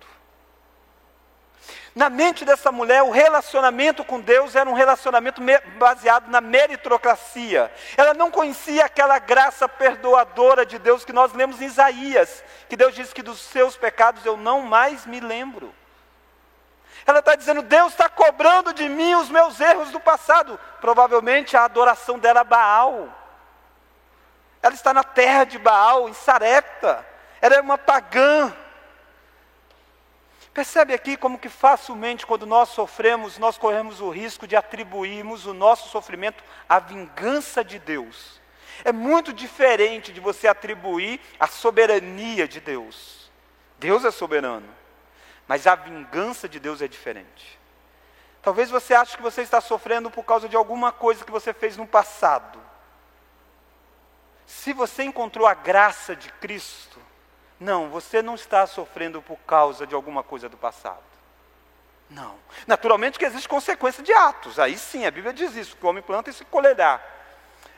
Na 1.98 2.12
mente 2.12 2.46
dessa 2.46 2.72
mulher, 2.72 3.02
o 3.02 3.10
relacionamento 3.10 4.06
com 4.06 4.22
Deus 4.22 4.56
era 4.56 4.70
um 4.70 4.74
relacionamento 4.74 5.42
baseado 5.80 6.30
na 6.30 6.40
meritocracia. 6.40 7.74
Ela 7.98 8.14
não 8.14 8.30
conhecia 8.30 8.86
aquela 8.86 9.18
graça 9.18 9.68
perdoadora 9.68 10.64
de 10.64 10.78
Deus 10.78 11.04
que 11.04 11.12
nós 11.12 11.34
lemos 11.34 11.60
em 11.60 11.66
Isaías, 11.66 12.44
que 12.70 12.78
Deus 12.78 12.94
diz 12.94 13.12
que 13.12 13.24
dos 13.24 13.40
seus 13.40 13.76
pecados 13.76 14.24
eu 14.24 14.38
não 14.38 14.62
mais 14.62 15.08
me 15.08 15.20
lembro. 15.20 15.74
Ela 17.04 17.18
está 17.18 17.34
dizendo: 17.34 17.64
Deus 17.64 17.94
está 17.94 18.08
cobrando 18.08 18.74
de 18.74 18.88
mim 18.88 19.16
os 19.16 19.32
meus 19.32 19.60
erros 19.60 19.90
do 19.90 20.00
passado. 20.00 20.60
Provavelmente 20.80 21.58
a 21.58 21.64
adoração 21.64 22.20
dela 22.20 22.42
a 22.42 22.44
Baal. 22.44 23.10
Ela 24.62 24.76
está 24.76 24.94
na 24.94 25.04
terra 25.04 25.46
de 25.46 25.58
Baal, 25.58 26.08
em 26.08 26.14
Sarepta. 26.14 27.04
Ela 27.42 27.56
é 27.56 27.60
uma 27.60 27.80
pagã. 27.80 28.54
Percebe 30.58 30.92
aqui 30.92 31.16
como 31.16 31.38
que 31.38 31.50
facilmente, 31.50 32.26
quando 32.26 32.48
nós 32.48 32.70
sofremos, 32.70 33.38
nós 33.38 33.60
corremos 33.60 34.02
o 34.02 34.10
risco 34.10 34.48
de 34.48 34.56
atribuirmos 34.56 35.46
o 35.46 35.54
nosso 35.54 35.88
sofrimento 35.90 36.44
à 36.68 36.80
vingança 36.80 37.64
de 37.64 37.78
Deus. 37.78 38.42
É 38.84 38.92
muito 38.92 39.32
diferente 39.32 40.12
de 40.12 40.20
você 40.20 40.48
atribuir 40.48 41.22
a 41.40 41.46
soberania 41.46 42.48
de 42.48 42.60
Deus. 42.60 43.30
Deus 43.78 44.04
é 44.04 44.10
soberano, 44.10 44.68
mas 45.48 45.68
a 45.68 45.76
vingança 45.76 46.50
de 46.50 46.60
Deus 46.60 46.82
é 46.82 46.88
diferente. 46.88 47.60
Talvez 48.42 48.72
você 48.72 48.96
ache 48.96 49.16
que 49.16 49.22
você 49.22 49.44
está 49.44 49.62
sofrendo 49.62 50.10
por 50.10 50.24
causa 50.24 50.50
de 50.50 50.56
alguma 50.56 50.92
coisa 50.92 51.24
que 51.24 51.32
você 51.32 51.54
fez 51.54 51.78
no 51.78 51.86
passado. 51.86 52.60
Se 54.48 54.74
você 54.74 55.04
encontrou 55.04 55.46
a 55.46 55.54
graça 55.54 56.16
de 56.16 56.32
Cristo, 56.32 57.00
não, 57.60 57.90
você 57.90 58.22
não 58.22 58.36
está 58.36 58.68
sofrendo 58.68 59.22
por 59.22 59.38
causa 59.40 59.88
de 59.88 59.96
alguma 59.96 60.22
coisa 60.24 60.48
do 60.48 60.58
passado. 60.58 61.04
Não. 62.10 62.36
Naturalmente 62.66 63.20
que 63.20 63.26
existe 63.26 63.50
consequência 63.50 64.04
de 64.04 64.14
atos. 64.14 64.60
Aí 64.60 64.78
sim, 64.78 65.06
a 65.06 65.12
Bíblia 65.12 65.34
diz 65.34 65.56
isso: 65.56 65.76
que 65.76 65.86
o 65.86 65.90
homem 65.90 66.04
planta 66.04 66.30
e 66.30 66.34
se 66.34 66.46
colherá. 66.46 67.02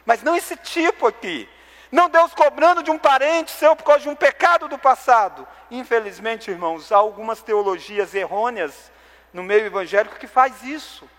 Mas 0.05 0.21
não 0.21 0.35
esse 0.35 0.55
tipo 0.57 1.07
aqui. 1.07 1.49
Não 1.91 2.09
Deus 2.09 2.33
cobrando 2.35 2.83
de 2.83 2.91
um 2.91 2.99
parente 2.99 3.51
seu 3.51 3.75
por 3.75 3.83
causa 3.83 4.03
de 4.03 4.09
um 4.09 4.15
pecado 4.15 4.67
do 4.67 4.77
passado. 4.77 5.47
Infelizmente, 5.71 6.51
irmãos, 6.51 6.91
há 6.91 6.97
algumas 6.97 7.41
teologias 7.41 8.13
errôneas 8.13 8.91
no 9.33 9.43
meio 9.43 9.65
evangélico 9.65 10.17
que 10.17 10.27
faz 10.27 10.63
isso. 10.63 11.09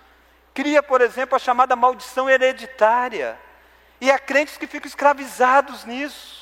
Cria, 0.55 0.83
por 0.83 1.01
exemplo, 1.01 1.35
a 1.35 1.41
chamada 1.41 1.75
maldição 1.75 2.31
hereditária. 2.31 3.39
E 4.01 4.11
há 4.11 4.19
crentes 4.19 4.57
que 4.57 4.67
ficam 4.67 4.89
escravizados 4.89 5.85
nisso. 5.85 6.40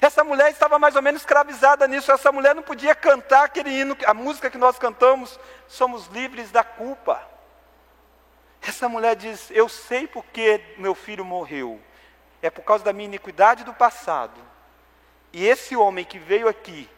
Essa 0.00 0.24
mulher 0.24 0.50
estava 0.50 0.78
mais 0.78 0.96
ou 0.96 1.02
menos 1.02 1.20
escravizada 1.20 1.86
nisso. 1.86 2.10
Essa 2.10 2.32
mulher 2.32 2.54
não 2.54 2.62
podia 2.62 2.94
cantar 2.94 3.44
aquele 3.44 3.70
hino, 3.70 3.96
a 4.06 4.14
música 4.14 4.48
que 4.48 4.56
nós 4.56 4.78
cantamos, 4.78 5.38
somos 5.68 6.06
livres 6.06 6.50
da 6.50 6.64
culpa. 6.64 7.22
Essa 8.62 8.88
mulher 8.88 9.14
diz: 9.14 9.50
Eu 9.50 9.68
sei 9.68 10.06
porque 10.06 10.74
meu 10.78 10.94
filho 10.94 11.24
morreu. 11.24 11.80
É 12.40 12.48
por 12.48 12.62
causa 12.62 12.82
da 12.82 12.92
minha 12.92 13.06
iniquidade 13.06 13.64
do 13.64 13.74
passado. 13.74 14.40
E 15.32 15.46
esse 15.46 15.76
homem 15.76 16.04
que 16.04 16.18
veio 16.18 16.48
aqui, 16.48 16.88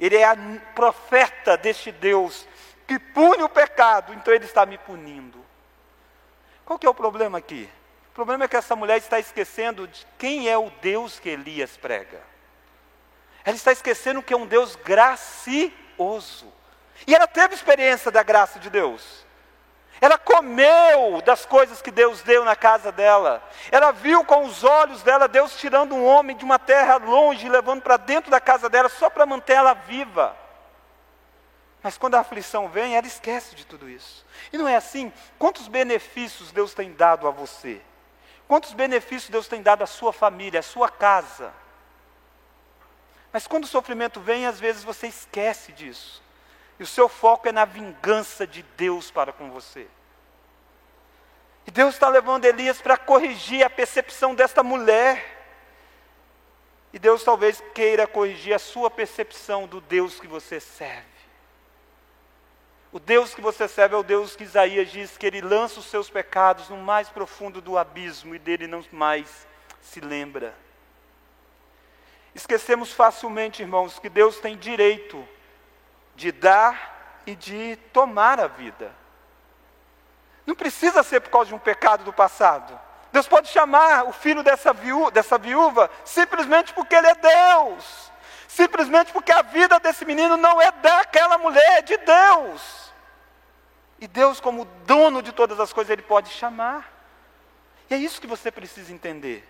ele 0.00 0.16
é 0.16 0.24
a 0.24 0.36
profeta 0.74 1.56
deste 1.56 1.92
Deus 1.92 2.46
que 2.86 2.98
pune 2.98 3.42
o 3.42 3.48
pecado, 3.48 4.12
então 4.14 4.32
ele 4.32 4.46
está 4.46 4.66
me 4.66 4.78
punindo. 4.78 5.44
Qual 6.64 6.78
que 6.78 6.86
é 6.86 6.90
o 6.90 6.94
problema 6.94 7.38
aqui? 7.38 7.68
O 8.10 8.14
problema 8.14 8.44
é 8.44 8.48
que 8.48 8.56
essa 8.56 8.74
mulher 8.74 8.98
está 8.98 9.18
esquecendo 9.18 9.86
de 9.86 10.06
quem 10.18 10.48
é 10.48 10.58
o 10.58 10.70
Deus 10.82 11.20
que 11.20 11.28
Elias 11.28 11.76
prega. 11.76 12.20
Ela 13.48 13.56
está 13.56 13.72
esquecendo 13.72 14.22
que 14.22 14.34
é 14.34 14.36
um 14.36 14.44
Deus 14.44 14.76
gracioso. 14.76 16.52
E 17.06 17.14
ela 17.14 17.26
teve 17.26 17.54
experiência 17.54 18.10
da 18.10 18.22
graça 18.22 18.58
de 18.58 18.68
Deus. 18.68 19.24
Ela 20.02 20.18
comeu 20.18 21.22
das 21.24 21.46
coisas 21.46 21.80
que 21.80 21.90
Deus 21.90 22.20
deu 22.20 22.44
na 22.44 22.54
casa 22.54 22.92
dela. 22.92 23.42
Ela 23.72 23.90
viu 23.90 24.22
com 24.22 24.44
os 24.44 24.64
olhos 24.64 25.02
dela 25.02 25.26
Deus 25.26 25.56
tirando 25.56 25.94
um 25.94 26.04
homem 26.04 26.36
de 26.36 26.44
uma 26.44 26.58
terra 26.58 26.98
longe 26.98 27.46
e 27.46 27.48
levando 27.48 27.80
para 27.80 27.96
dentro 27.96 28.30
da 28.30 28.38
casa 28.38 28.68
dela 28.68 28.90
só 28.90 29.08
para 29.08 29.24
manter 29.24 29.54
ela 29.54 29.72
viva. 29.72 30.36
Mas 31.82 31.96
quando 31.96 32.16
a 32.16 32.20
aflição 32.20 32.68
vem, 32.68 32.96
ela 32.96 33.06
esquece 33.06 33.54
de 33.54 33.64
tudo 33.64 33.88
isso. 33.88 34.26
E 34.52 34.58
não 34.58 34.68
é 34.68 34.76
assim? 34.76 35.10
Quantos 35.38 35.68
benefícios 35.68 36.52
Deus 36.52 36.74
tem 36.74 36.92
dado 36.92 37.26
a 37.26 37.30
você? 37.30 37.80
Quantos 38.46 38.74
benefícios 38.74 39.30
Deus 39.30 39.48
tem 39.48 39.62
dado 39.62 39.84
à 39.84 39.86
sua 39.86 40.12
família, 40.12 40.60
à 40.60 40.62
sua 40.62 40.90
casa? 40.90 41.50
Mas 43.38 43.46
quando 43.46 43.62
o 43.62 43.68
sofrimento 43.68 44.18
vem, 44.18 44.46
às 44.46 44.58
vezes 44.58 44.82
você 44.82 45.06
esquece 45.06 45.70
disso. 45.70 46.20
E 46.76 46.82
o 46.82 46.86
seu 46.88 47.08
foco 47.08 47.48
é 47.48 47.52
na 47.52 47.64
vingança 47.64 48.44
de 48.44 48.64
Deus 48.76 49.12
para 49.12 49.32
com 49.32 49.48
você. 49.48 49.86
E 51.64 51.70
Deus 51.70 51.94
está 51.94 52.08
levando 52.08 52.46
Elias 52.46 52.82
para 52.82 52.96
corrigir 52.96 53.64
a 53.64 53.70
percepção 53.70 54.34
desta 54.34 54.64
mulher. 54.64 55.24
E 56.92 56.98
Deus 56.98 57.22
talvez 57.22 57.62
queira 57.72 58.08
corrigir 58.08 58.54
a 58.54 58.58
sua 58.58 58.90
percepção 58.90 59.68
do 59.68 59.80
Deus 59.80 60.18
que 60.18 60.26
você 60.26 60.58
serve. 60.58 61.06
O 62.90 62.98
Deus 62.98 63.36
que 63.36 63.40
você 63.40 63.68
serve 63.68 63.94
é 63.94 63.98
o 63.98 64.02
Deus 64.02 64.34
que 64.34 64.42
Isaías 64.42 64.90
diz 64.90 65.16
que 65.16 65.24
ele 65.24 65.40
lança 65.40 65.78
os 65.78 65.86
seus 65.86 66.10
pecados 66.10 66.68
no 66.70 66.76
mais 66.78 67.08
profundo 67.08 67.60
do 67.60 67.78
abismo 67.78 68.34
e 68.34 68.38
dele 68.40 68.66
não 68.66 68.84
mais 68.90 69.46
se 69.80 70.00
lembra. 70.00 70.52
Esquecemos 72.38 72.92
facilmente, 72.92 73.62
irmãos, 73.62 73.98
que 73.98 74.08
Deus 74.08 74.38
tem 74.38 74.56
direito 74.56 75.28
de 76.14 76.30
dar 76.30 77.20
e 77.26 77.34
de 77.34 77.74
tomar 77.92 78.38
a 78.38 78.46
vida. 78.46 78.94
Não 80.46 80.54
precisa 80.54 81.02
ser 81.02 81.18
por 81.18 81.30
causa 81.30 81.48
de 81.48 81.54
um 81.56 81.58
pecado 81.58 82.04
do 82.04 82.12
passado. 82.12 82.78
Deus 83.10 83.26
pode 83.26 83.48
chamar 83.48 84.04
o 84.04 84.12
filho 84.12 84.44
dessa 84.44 84.72
viúva, 84.72 85.10
dessa 85.10 85.36
viúva 85.36 85.90
simplesmente 86.04 86.72
porque 86.74 86.94
ele 86.94 87.08
é 87.08 87.14
Deus. 87.16 88.12
Simplesmente 88.46 89.12
porque 89.12 89.32
a 89.32 89.42
vida 89.42 89.80
desse 89.80 90.04
menino 90.04 90.36
não 90.36 90.62
é 90.62 90.70
daquela 90.70 91.38
mulher, 91.38 91.78
é 91.78 91.82
de 91.82 91.96
Deus. 91.96 92.92
E 93.98 94.06
Deus, 94.06 94.38
como 94.38 94.64
dono 94.86 95.22
de 95.22 95.32
todas 95.32 95.58
as 95.58 95.72
coisas, 95.72 95.90
ele 95.90 96.02
pode 96.02 96.28
chamar. 96.30 96.88
E 97.90 97.94
é 97.94 97.96
isso 97.96 98.20
que 98.20 98.28
você 98.28 98.52
precisa 98.52 98.92
entender. 98.92 99.44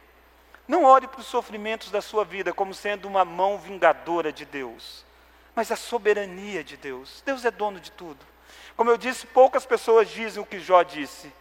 Não 0.69 0.85
olhe 0.85 1.09
para 1.09 1.21
os 1.21 1.27
sofrimentos 1.27 1.91
da 1.91 2.03
sua 2.03 2.27
vida 2.27 2.53
como 2.53 2.75
sendo 2.75 3.09
uma 3.09 3.25
mão 3.25 3.57
vingadora 3.59 4.31
de 4.31 4.45
Deus, 4.45 5.03
mas 5.55 5.73
a 5.73 5.77
soberania 5.77 6.63
de 6.63 6.77
Deus. 6.77 7.23
Deus 7.25 7.43
é 7.47 7.51
dono 7.51 7.81
de 7.81 7.91
tudo. 7.91 8.25
Como 8.77 8.91
eu 8.91 8.99
disse, 8.99 9.27
poucas 9.27 9.65
pessoas 9.65 10.11
dizem 10.11 10.43
o 10.43 10.47
que 10.47 10.61
Jó 10.61 10.83
disse: 10.83 11.33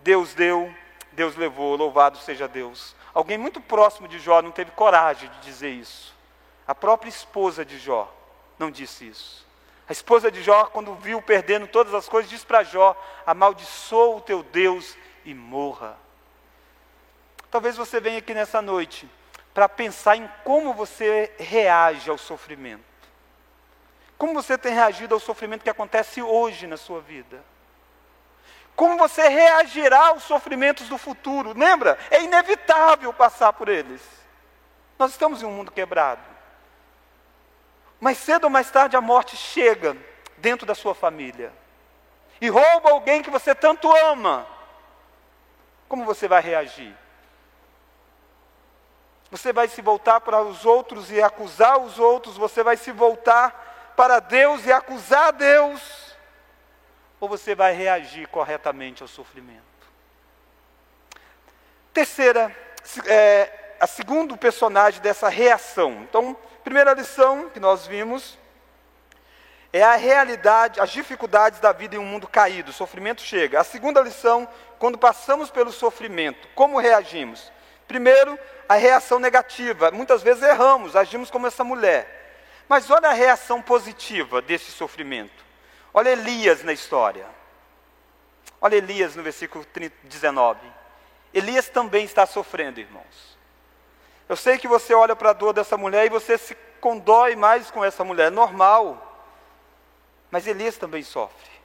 Deus 0.00 0.34
deu, 0.34 0.72
Deus 1.12 1.34
levou, 1.36 1.74
louvado 1.74 2.18
seja 2.18 2.46
Deus. 2.46 2.94
Alguém 3.14 3.38
muito 3.38 3.62
próximo 3.62 4.06
de 4.06 4.18
Jó 4.18 4.42
não 4.42 4.52
teve 4.52 4.70
coragem 4.72 5.30
de 5.30 5.40
dizer 5.40 5.70
isso. 5.70 6.14
A 6.68 6.74
própria 6.74 7.08
esposa 7.08 7.64
de 7.64 7.78
Jó 7.78 8.14
não 8.58 8.70
disse 8.70 9.08
isso. 9.08 9.46
A 9.88 9.92
esposa 9.92 10.30
de 10.30 10.42
Jó, 10.42 10.66
quando 10.66 10.94
viu 10.96 11.22
perdendo 11.22 11.66
todas 11.66 11.94
as 11.94 12.08
coisas, 12.08 12.30
disse 12.30 12.44
para 12.44 12.62
Jó: 12.62 12.94
Amaldiçoa 13.24 14.16
o 14.16 14.20
teu 14.20 14.42
Deus 14.42 14.98
e 15.24 15.32
morra. 15.32 15.96
Talvez 17.56 17.74
você 17.74 18.00
venha 18.00 18.18
aqui 18.18 18.34
nessa 18.34 18.60
noite 18.60 19.08
para 19.54 19.66
pensar 19.66 20.14
em 20.14 20.30
como 20.44 20.74
você 20.74 21.32
reage 21.38 22.10
ao 22.10 22.18
sofrimento. 22.18 22.84
Como 24.18 24.34
você 24.34 24.58
tem 24.58 24.74
reagido 24.74 25.14
ao 25.14 25.20
sofrimento 25.20 25.62
que 25.62 25.70
acontece 25.70 26.20
hoje 26.20 26.66
na 26.66 26.76
sua 26.76 27.00
vida? 27.00 27.42
Como 28.74 28.98
você 28.98 29.26
reagirá 29.28 30.08
aos 30.08 30.24
sofrimentos 30.24 30.86
do 30.90 30.98
futuro? 30.98 31.58
Lembra? 31.58 31.98
É 32.10 32.22
inevitável 32.22 33.10
passar 33.14 33.54
por 33.54 33.70
eles. 33.70 34.02
Nós 34.98 35.12
estamos 35.12 35.42
em 35.42 35.46
um 35.46 35.52
mundo 35.52 35.72
quebrado. 35.72 36.20
Mas 37.98 38.18
cedo 38.18 38.44
ou 38.44 38.50
mais 38.50 38.70
tarde 38.70 38.98
a 38.98 39.00
morte 39.00 39.34
chega 39.34 39.96
dentro 40.36 40.66
da 40.66 40.74
sua 40.74 40.94
família 40.94 41.50
e 42.38 42.50
rouba 42.50 42.90
alguém 42.90 43.22
que 43.22 43.30
você 43.30 43.54
tanto 43.54 43.90
ama. 43.90 44.46
Como 45.88 46.04
você 46.04 46.28
vai 46.28 46.42
reagir? 46.42 46.94
Você 49.30 49.52
vai 49.52 49.68
se 49.68 49.82
voltar 49.82 50.20
para 50.20 50.40
os 50.42 50.64
outros 50.64 51.10
e 51.10 51.20
acusar 51.20 51.78
os 51.78 51.98
outros, 51.98 52.36
você 52.36 52.62
vai 52.62 52.76
se 52.76 52.92
voltar 52.92 53.94
para 53.96 54.20
Deus 54.20 54.64
e 54.66 54.72
acusar 54.72 55.32
Deus, 55.32 56.14
ou 57.18 57.28
você 57.28 57.54
vai 57.54 57.72
reagir 57.72 58.28
corretamente 58.28 59.02
ao 59.02 59.08
sofrimento? 59.08 59.64
Terceira, 61.92 62.54
é, 63.06 63.76
a 63.80 63.86
segundo 63.86 64.36
personagem 64.36 65.00
dessa 65.00 65.28
reação. 65.28 66.02
Então, 66.02 66.36
primeira 66.62 66.92
lição 66.92 67.48
que 67.50 67.58
nós 67.58 67.86
vimos 67.86 68.38
é 69.72 69.82
a 69.82 69.96
realidade, 69.96 70.80
as 70.80 70.90
dificuldades 70.90 71.58
da 71.58 71.72
vida 71.72 71.96
em 71.96 71.98
um 71.98 72.04
mundo 72.04 72.28
caído, 72.28 72.70
o 72.70 72.74
sofrimento 72.74 73.22
chega. 73.22 73.60
A 73.60 73.64
segunda 73.64 74.00
lição, 74.00 74.48
quando 74.78 74.96
passamos 74.96 75.50
pelo 75.50 75.72
sofrimento, 75.72 76.48
como 76.54 76.78
reagimos? 76.78 77.50
Primeiro, 77.86 78.38
a 78.68 78.74
reação 78.74 79.18
negativa. 79.18 79.90
Muitas 79.90 80.22
vezes 80.22 80.42
erramos, 80.42 80.96
agimos 80.96 81.30
como 81.30 81.46
essa 81.46 81.64
mulher. 81.64 82.16
Mas 82.68 82.90
olha 82.90 83.08
a 83.08 83.12
reação 83.12 83.62
positiva 83.62 84.42
desse 84.42 84.72
sofrimento. 84.72 85.44
Olha 85.94 86.10
Elias 86.10 86.62
na 86.62 86.72
história. 86.72 87.26
Olha 88.60 88.76
Elias 88.76 89.14
no 89.14 89.22
versículo 89.22 89.64
19. 90.04 90.60
Elias 91.32 91.68
também 91.68 92.04
está 92.04 92.26
sofrendo, 92.26 92.80
irmãos. 92.80 93.36
Eu 94.28 94.36
sei 94.36 94.58
que 94.58 94.66
você 94.66 94.92
olha 94.94 95.14
para 95.14 95.30
a 95.30 95.34
dor 95.34 95.52
dessa 95.52 95.76
mulher 95.76 96.06
e 96.06 96.10
você 96.10 96.36
se 96.36 96.56
condói 96.80 97.36
mais 97.36 97.70
com 97.70 97.84
essa 97.84 98.02
mulher, 98.02 98.30
normal. 98.30 99.02
Mas 100.30 100.46
Elias 100.46 100.76
também 100.76 101.02
sofre. 101.02 101.55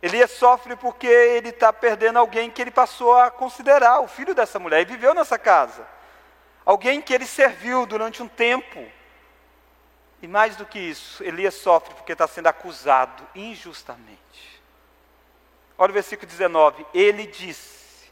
Elias 0.00 0.30
sofre 0.30 0.76
porque 0.76 1.06
ele 1.06 1.48
está 1.48 1.72
perdendo 1.72 2.18
alguém 2.18 2.50
que 2.50 2.62
ele 2.62 2.70
passou 2.70 3.16
a 3.16 3.30
considerar 3.30 4.00
o 4.00 4.08
filho 4.08 4.34
dessa 4.34 4.58
mulher 4.58 4.82
e 4.82 4.84
viveu 4.84 5.12
nessa 5.12 5.38
casa. 5.38 5.86
Alguém 6.64 7.02
que 7.02 7.12
ele 7.12 7.26
serviu 7.26 7.84
durante 7.84 8.22
um 8.22 8.28
tempo. 8.28 8.86
E 10.22 10.28
mais 10.28 10.56
do 10.56 10.66
que 10.66 10.78
isso, 10.78 11.22
Elias 11.24 11.54
sofre 11.54 11.94
porque 11.94 12.12
está 12.12 12.26
sendo 12.26 12.46
acusado 12.48 13.26
injustamente. 13.34 14.62
Olha 15.76 15.90
o 15.90 15.94
versículo 15.94 16.28
19. 16.28 16.86
Ele 16.92 17.26
disse: 17.26 18.10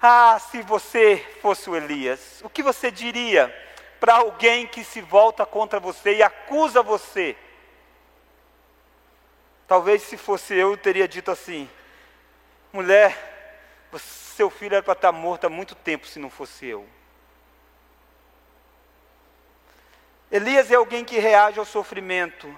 Ah, 0.00 0.38
se 0.38 0.62
você 0.62 1.24
fosse 1.40 1.68
o 1.68 1.76
Elias, 1.76 2.40
o 2.42 2.48
que 2.48 2.62
você 2.62 2.90
diria 2.90 3.54
para 4.00 4.14
alguém 4.14 4.66
que 4.66 4.82
se 4.82 5.00
volta 5.00 5.44
contra 5.44 5.78
você 5.78 6.16
e 6.16 6.22
acusa 6.22 6.82
você? 6.82 7.36
Talvez 9.70 10.02
se 10.02 10.16
fosse 10.16 10.52
eu, 10.52 10.72
eu 10.72 10.76
teria 10.76 11.06
dito 11.06 11.30
assim: 11.30 11.70
mulher, 12.72 13.16
seu 13.98 14.50
filho 14.50 14.74
era 14.74 14.82
para 14.82 14.94
estar 14.94 15.12
morto 15.12 15.44
há 15.44 15.48
muito 15.48 15.76
tempo 15.76 16.08
se 16.08 16.18
não 16.18 16.28
fosse 16.28 16.66
eu. 16.66 16.84
Elias 20.28 20.72
é 20.72 20.74
alguém 20.74 21.04
que 21.04 21.20
reage 21.20 21.60
ao 21.60 21.64
sofrimento, 21.64 22.52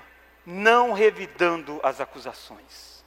não 0.47 0.95
revidando 0.95 1.79
as 1.83 2.01
acusações. 2.01 3.05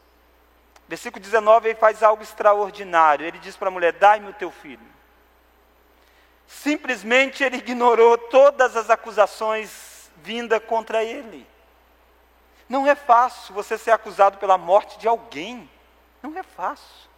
Versículo 0.87 1.19
19, 1.19 1.69
ele 1.69 1.79
faz 1.79 2.03
algo 2.03 2.21
extraordinário. 2.21 3.25
Ele 3.25 3.39
diz 3.39 3.57
para 3.57 3.69
a 3.69 3.71
mulher: 3.71 3.93
Dai-me 3.93 4.29
o 4.29 4.33
teu 4.35 4.51
filho. 4.51 4.85
Simplesmente 6.45 7.43
ele 7.43 7.57
ignorou 7.57 8.19
todas 8.19 8.77
as 8.77 8.91
acusações 8.91 10.11
vindas 10.17 10.63
contra 10.63 11.03
ele. 11.03 11.54
Não 12.67 12.87
é 12.87 12.95
fácil 12.95 13.53
você 13.53 13.77
ser 13.77 13.91
acusado 13.91 14.37
pela 14.37 14.57
morte 14.57 14.97
de 14.99 15.07
alguém. 15.07 15.69
Não 16.21 16.37
é 16.37 16.43
fácil. 16.43 17.09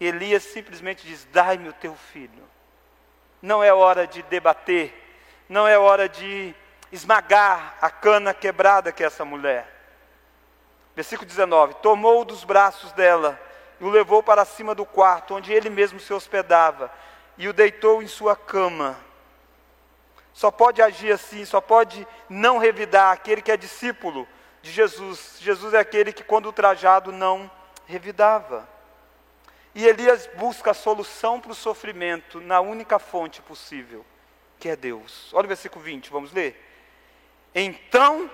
Elias 0.00 0.42
simplesmente 0.44 1.06
diz: 1.06 1.26
Dai-me 1.32 1.68
o 1.68 1.72
teu 1.72 1.94
filho. 1.94 2.48
Não 3.40 3.62
é 3.62 3.72
hora 3.72 4.06
de 4.06 4.22
debater 4.22 5.02
não 5.52 5.68
é 5.68 5.78
hora 5.78 6.08
de 6.08 6.54
esmagar 6.90 7.76
a 7.78 7.90
cana 7.90 8.32
quebrada 8.32 8.90
que 8.90 9.02
é 9.02 9.06
essa 9.06 9.22
mulher. 9.22 9.70
Versículo 10.96 11.28
19: 11.28 11.74
Tomou 11.74 12.24
dos 12.24 12.42
braços 12.42 12.90
dela 12.92 13.38
e 13.78 13.84
o 13.84 13.90
levou 13.90 14.22
para 14.22 14.46
cima 14.46 14.74
do 14.74 14.86
quarto, 14.86 15.34
onde 15.34 15.52
ele 15.52 15.68
mesmo 15.68 16.00
se 16.00 16.12
hospedava, 16.12 16.90
e 17.36 17.48
o 17.48 17.52
deitou 17.52 18.02
em 18.02 18.06
sua 18.06 18.34
cama. 18.34 18.96
Só 20.32 20.50
pode 20.50 20.80
agir 20.80 21.12
assim, 21.12 21.44
só 21.44 21.60
pode 21.60 22.06
não 22.28 22.58
revidar 22.58 23.12
aquele 23.12 23.42
que 23.42 23.52
é 23.52 23.56
discípulo 23.56 24.26
de 24.62 24.70
Jesus. 24.70 25.36
Jesus 25.40 25.74
é 25.74 25.78
aquele 25.78 26.12
que, 26.12 26.24
quando 26.24 26.46
ultrajado, 26.46 27.12
não 27.12 27.50
revidava. 27.86 28.68
E 29.74 29.86
Elias 29.86 30.28
busca 30.36 30.70
a 30.70 30.74
solução 30.74 31.40
para 31.40 31.52
o 31.52 31.54
sofrimento 31.54 32.40
na 32.40 32.60
única 32.60 32.98
fonte 32.98 33.40
possível, 33.42 34.04
que 34.58 34.68
é 34.68 34.76
Deus. 34.76 35.32
Olha 35.32 35.46
o 35.46 35.48
versículo 35.48 35.84
20, 35.84 36.10
vamos 36.10 36.32
ler. 36.32 36.60
Então 37.54 38.30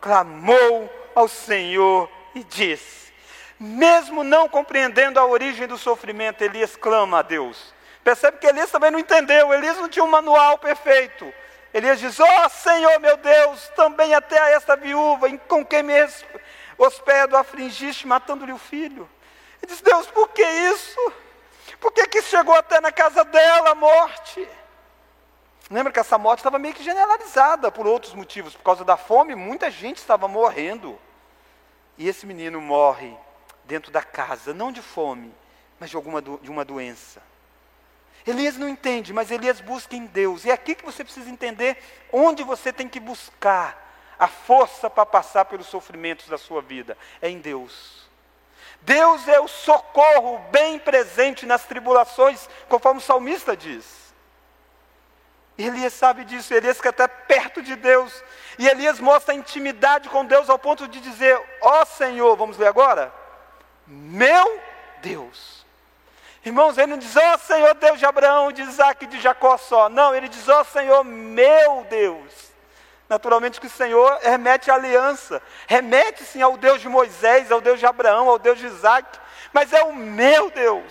clamou 0.00 0.92
ao 1.14 1.28
Senhor 1.28 2.08
e 2.34 2.44
disse: 2.44 3.12
Mesmo 3.58 4.22
não 4.22 4.48
compreendendo 4.48 5.18
a 5.18 5.26
origem 5.26 5.66
do 5.66 5.76
sofrimento, 5.76 6.42
Elias 6.42 6.76
clama 6.76 7.18
a 7.18 7.22
Deus. 7.22 7.74
Percebe 8.08 8.38
que 8.38 8.46
Elias 8.46 8.70
também 8.70 8.90
não 8.90 8.98
entendeu, 8.98 9.52
Elias 9.52 9.76
não 9.76 9.86
tinha 9.86 10.02
um 10.02 10.08
manual 10.08 10.56
perfeito. 10.56 11.30
Elias 11.74 12.00
diz: 12.00 12.18
Ó 12.18 12.24
oh, 12.24 12.48
Senhor 12.48 12.98
meu 13.00 13.18
Deus, 13.18 13.68
também 13.76 14.14
até 14.14 14.40
a 14.40 14.48
esta 14.52 14.74
viúva, 14.76 15.28
com 15.40 15.62
quem 15.62 15.82
me 15.82 15.92
hospedo, 16.78 17.36
afligiste, 17.36 18.06
matando-lhe 18.06 18.52
o 18.54 18.56
filho. 18.56 19.06
Ele 19.60 19.70
diz: 19.70 19.82
Deus, 19.82 20.06
por 20.06 20.30
que 20.30 20.42
isso? 20.42 21.12
Por 21.78 21.92
que, 21.92 22.06
que 22.06 22.22
chegou 22.22 22.54
até 22.54 22.80
na 22.80 22.90
casa 22.90 23.22
dela 23.26 23.72
a 23.72 23.74
morte? 23.74 24.48
Lembra 25.70 25.92
que 25.92 26.00
essa 26.00 26.16
morte 26.16 26.38
estava 26.38 26.58
meio 26.58 26.72
que 26.72 26.82
generalizada 26.82 27.70
por 27.70 27.86
outros 27.86 28.14
motivos. 28.14 28.56
Por 28.56 28.62
causa 28.62 28.86
da 28.86 28.96
fome, 28.96 29.34
muita 29.34 29.70
gente 29.70 29.98
estava 29.98 30.26
morrendo. 30.26 30.98
E 31.98 32.08
esse 32.08 32.24
menino 32.24 32.58
morre 32.58 33.14
dentro 33.64 33.92
da 33.92 34.02
casa, 34.02 34.54
não 34.54 34.72
de 34.72 34.80
fome, 34.80 35.30
mas 35.78 35.90
de, 35.90 35.96
alguma 35.96 36.22
de 36.22 36.50
uma 36.50 36.64
doença. 36.64 37.27
Elias 38.28 38.58
não 38.58 38.68
entende, 38.68 39.10
mas 39.10 39.30
Elias 39.30 39.58
busca 39.58 39.96
em 39.96 40.04
Deus. 40.04 40.44
E 40.44 40.50
é 40.50 40.52
aqui 40.52 40.74
que 40.74 40.84
você 40.84 41.02
precisa 41.02 41.30
entender 41.30 41.82
onde 42.12 42.42
você 42.42 42.70
tem 42.70 42.86
que 42.86 43.00
buscar 43.00 43.86
a 44.18 44.28
força 44.28 44.90
para 44.90 45.06
passar 45.06 45.46
pelos 45.46 45.66
sofrimentos 45.66 46.28
da 46.28 46.36
sua 46.36 46.60
vida. 46.60 46.98
É 47.22 47.30
em 47.30 47.38
Deus. 47.38 48.06
Deus 48.82 49.26
é 49.26 49.40
o 49.40 49.48
socorro 49.48 50.38
bem 50.50 50.78
presente 50.78 51.46
nas 51.46 51.64
tribulações, 51.64 52.50
conforme 52.68 52.98
o 52.98 53.02
salmista 53.02 53.56
diz. 53.56 54.12
Elias 55.56 55.94
sabe 55.94 56.22
disso, 56.22 56.52
Elias 56.52 56.82
que 56.82 56.88
está 56.88 57.08
perto 57.08 57.62
de 57.62 57.76
Deus. 57.76 58.22
E 58.58 58.68
Elias 58.68 59.00
mostra 59.00 59.32
a 59.32 59.36
intimidade 59.36 60.10
com 60.10 60.24
Deus 60.24 60.50
ao 60.50 60.58
ponto 60.58 60.86
de 60.86 61.00
dizer: 61.00 61.40
Ó 61.62 61.80
oh, 61.80 61.86
Senhor, 61.86 62.36
vamos 62.36 62.58
ler 62.58 62.68
agora? 62.68 63.10
Meu 63.86 64.60
Deus. 65.00 65.66
Irmãos, 66.48 66.78
ele 66.78 66.86
não 66.86 66.98
diz, 66.98 67.14
ó 67.14 67.34
oh, 67.34 67.38
Senhor 67.38 67.74
Deus 67.74 67.98
de 67.98 68.06
Abraão, 68.06 68.50
de 68.50 68.62
Isaac 68.62 69.04
e 69.04 69.08
de 69.08 69.20
Jacó 69.20 69.58
só. 69.58 69.90
Não, 69.90 70.14
ele 70.14 70.28
diz, 70.28 70.48
ó 70.48 70.62
oh, 70.62 70.64
Senhor, 70.64 71.04
meu 71.04 71.86
Deus. 71.90 72.48
Naturalmente 73.06 73.60
que 73.60 73.66
o 73.66 73.70
Senhor 73.70 74.18
remete 74.22 74.70
à 74.70 74.74
aliança, 74.74 75.42
remete 75.66 76.24
sim 76.24 76.40
ao 76.40 76.56
Deus 76.56 76.80
de 76.80 76.88
Moisés, 76.88 77.52
ao 77.52 77.60
Deus 77.60 77.78
de 77.78 77.84
Abraão, 77.84 78.30
ao 78.30 78.38
Deus 78.38 78.58
de 78.58 78.66
Isaac, 78.66 79.18
mas 79.52 79.74
é 79.74 79.82
o 79.82 79.94
meu 79.94 80.50
Deus. 80.50 80.90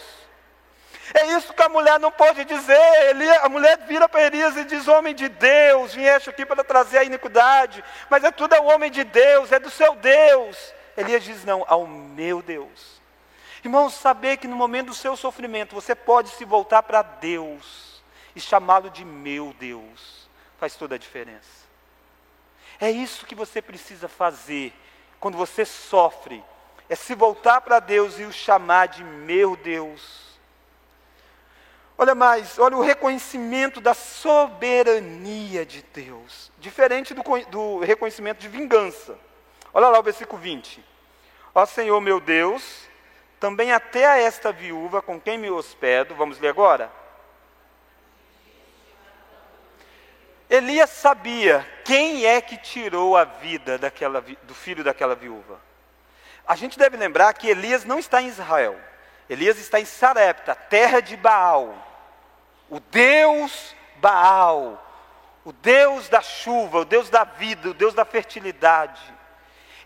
É 1.16 1.26
isso 1.28 1.54
que 1.54 1.64
a 1.64 1.70
mulher 1.70 2.00
não 2.00 2.12
pode 2.12 2.46
dizer. 2.46 3.10
Ele, 3.10 3.28
a 3.38 3.50
mulher 3.50 3.80
vira 3.88 4.08
para 4.08 4.24
Elias 4.24 4.56
e 4.58 4.64
diz: 4.64 4.88
Homem 4.88 5.16
de 5.16 5.28
Deus, 5.28 5.94
vieste 5.94 6.30
aqui 6.30 6.46
para 6.46 6.64
trazer 6.64 7.00
a 7.00 7.04
iniquidade, 7.04 7.84
mas 8.10 8.24
é 8.24 8.30
tudo 8.30 8.54
ao 8.54 8.66
homem 8.66 8.92
de 8.92 9.04
Deus, 9.04 9.52
é 9.52 9.58
do 9.58 9.72
seu 9.72 9.96
Deus. 9.96 10.74
Elias 10.96 11.24
diz: 11.24 11.46
Não, 11.46 11.64
ao 11.68 11.88
meu 11.88 12.44
Deus. 12.44 12.97
Irmãos, 13.68 13.96
saber 13.96 14.38
que 14.38 14.48
no 14.48 14.56
momento 14.56 14.88
do 14.88 14.94
seu 14.94 15.18
sofrimento 15.18 15.76
você 15.76 15.94
pode 15.94 16.30
se 16.30 16.46
voltar 16.46 16.84
para 16.84 17.02
Deus 17.02 18.02
e 18.34 18.40
chamá-lo 18.40 18.90
de 18.90 19.04
meu 19.04 19.54
Deus, 19.60 20.30
faz 20.58 20.78
toda 20.78 20.96
a 20.96 20.98
diferença. 20.98 21.68
É 22.80 22.90
isso 22.90 23.26
que 23.26 23.36
você 23.36 23.62
precisa 23.62 24.08
fazer 24.08 24.74
quando 25.20 25.38
você 25.38 25.66
sofre, 25.66 26.42
é 26.88 26.96
se 26.96 27.14
voltar 27.14 27.60
para 27.60 27.82
Deus 27.82 28.18
e 28.18 28.24
o 28.24 28.32
chamar 28.32 28.88
de 28.88 29.04
meu 29.04 29.58
Deus. 29.58 30.40
Olha 31.98 32.16
mais, 32.16 32.58
olha 32.58 32.78
o 32.78 32.82
reconhecimento 32.82 33.82
da 33.82 33.94
soberania 33.94 35.66
de 35.66 35.82
Deus, 35.94 36.54
diferente 36.58 37.14
do, 37.14 37.22
do 37.50 37.80
reconhecimento 37.80 38.40
de 38.40 38.48
vingança. 38.48 39.20
Olha 39.74 39.90
lá 39.90 40.00
o 40.00 40.04
versículo 40.04 40.42
20. 40.42 40.82
Ó 41.54 41.66
Senhor 41.66 42.00
meu 42.00 42.22
Deus, 42.22 42.87
também 43.40 43.72
até 43.72 44.06
a 44.06 44.18
esta 44.18 44.52
viúva 44.52 45.02
com 45.02 45.20
quem 45.20 45.38
me 45.38 45.50
hospedo, 45.50 46.16
vamos 46.16 46.40
ler 46.40 46.50
agora? 46.50 46.92
Elias 50.50 50.90
sabia 50.90 51.68
quem 51.84 52.26
é 52.26 52.40
que 52.40 52.58
tirou 52.58 53.18
a 53.18 53.26
vida 53.26 53.78
daquela, 53.78 54.22
do 54.22 54.56
filho 54.56 54.84
daquela 54.84 55.16
viúva. 55.16 55.60
A 56.48 56.56
gente 56.56 56.80
deve 56.80 56.96
lembrar 56.96 57.34
que 57.34 57.50
Elias 57.50 57.84
não 57.84 58.00
está 58.00 58.22
em 58.22 58.28
Israel. 58.28 58.80
Elias 59.30 59.58
está 59.60 59.80
em 59.80 59.86
Sarepta, 59.86 60.56
terra 60.56 61.02
de 61.02 61.18
Baal 61.18 61.88
o 62.70 62.80
Deus 62.80 63.76
Baal, 63.98 64.84
o 65.44 65.52
Deus 65.52 66.10
da 66.10 66.22
chuva, 66.22 66.80
o 66.80 66.86
Deus 66.86 67.10
da 67.10 67.24
vida, 67.24 67.70
o 67.70 67.74
Deus 67.74 67.94
da 67.94 68.06
fertilidade. 68.06 69.02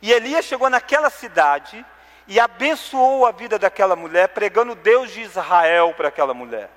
E 0.02 0.12
Elias 0.12 0.46
chegou 0.46 0.70
naquela 0.70 1.10
cidade 1.10 1.86
e 2.32 2.40
abençoou 2.40 3.26
a 3.26 3.32
vida 3.32 3.60
daquela 3.60 3.94
mulher, 3.94 4.30
pregando 4.30 4.74
Deus 4.74 5.12
de 5.12 5.20
Israel 5.20 5.94
para 5.98 6.08
aquela 6.08 6.34
mulher. 6.34 6.70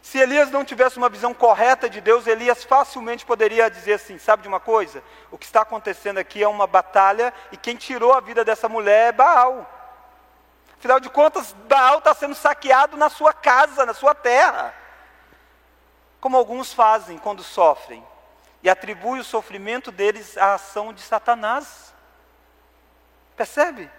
Se 0.00 0.16
Elias 0.16 0.50
não 0.50 0.64
tivesse 0.64 0.96
uma 0.96 1.10
visão 1.10 1.34
correta 1.34 1.86
de 1.86 2.00
Deus, 2.00 2.26
Elias 2.26 2.64
facilmente 2.64 3.26
poderia 3.26 3.68
dizer 3.68 3.92
assim: 3.92 4.16
sabe 4.16 4.40
de 4.40 4.48
uma 4.48 4.58
coisa? 4.58 5.04
O 5.30 5.36
que 5.36 5.44
está 5.44 5.60
acontecendo 5.60 6.16
aqui 6.16 6.42
é 6.42 6.48
uma 6.48 6.66
batalha 6.66 7.30
e 7.52 7.58
quem 7.58 7.76
tirou 7.76 8.14
a 8.14 8.20
vida 8.20 8.42
dessa 8.42 8.66
mulher 8.66 9.08
é 9.08 9.12
Baal. 9.12 9.70
Afinal 10.78 10.98
de 10.98 11.10
contas, 11.10 11.52
Baal 11.68 11.98
está 11.98 12.14
sendo 12.14 12.34
saqueado 12.34 12.96
na 12.96 13.10
sua 13.10 13.34
casa, 13.34 13.84
na 13.84 13.92
sua 13.92 14.14
terra 14.14 14.74
como 16.22 16.38
alguns 16.38 16.72
fazem 16.72 17.18
quando 17.18 17.42
sofrem, 17.42 18.02
e 18.62 18.70
atribui 18.70 19.20
o 19.20 19.24
sofrimento 19.24 19.92
deles 19.92 20.38
à 20.38 20.54
ação 20.54 20.90
de 20.90 21.02
Satanás. 21.02 21.92
Percebe? 23.36 23.90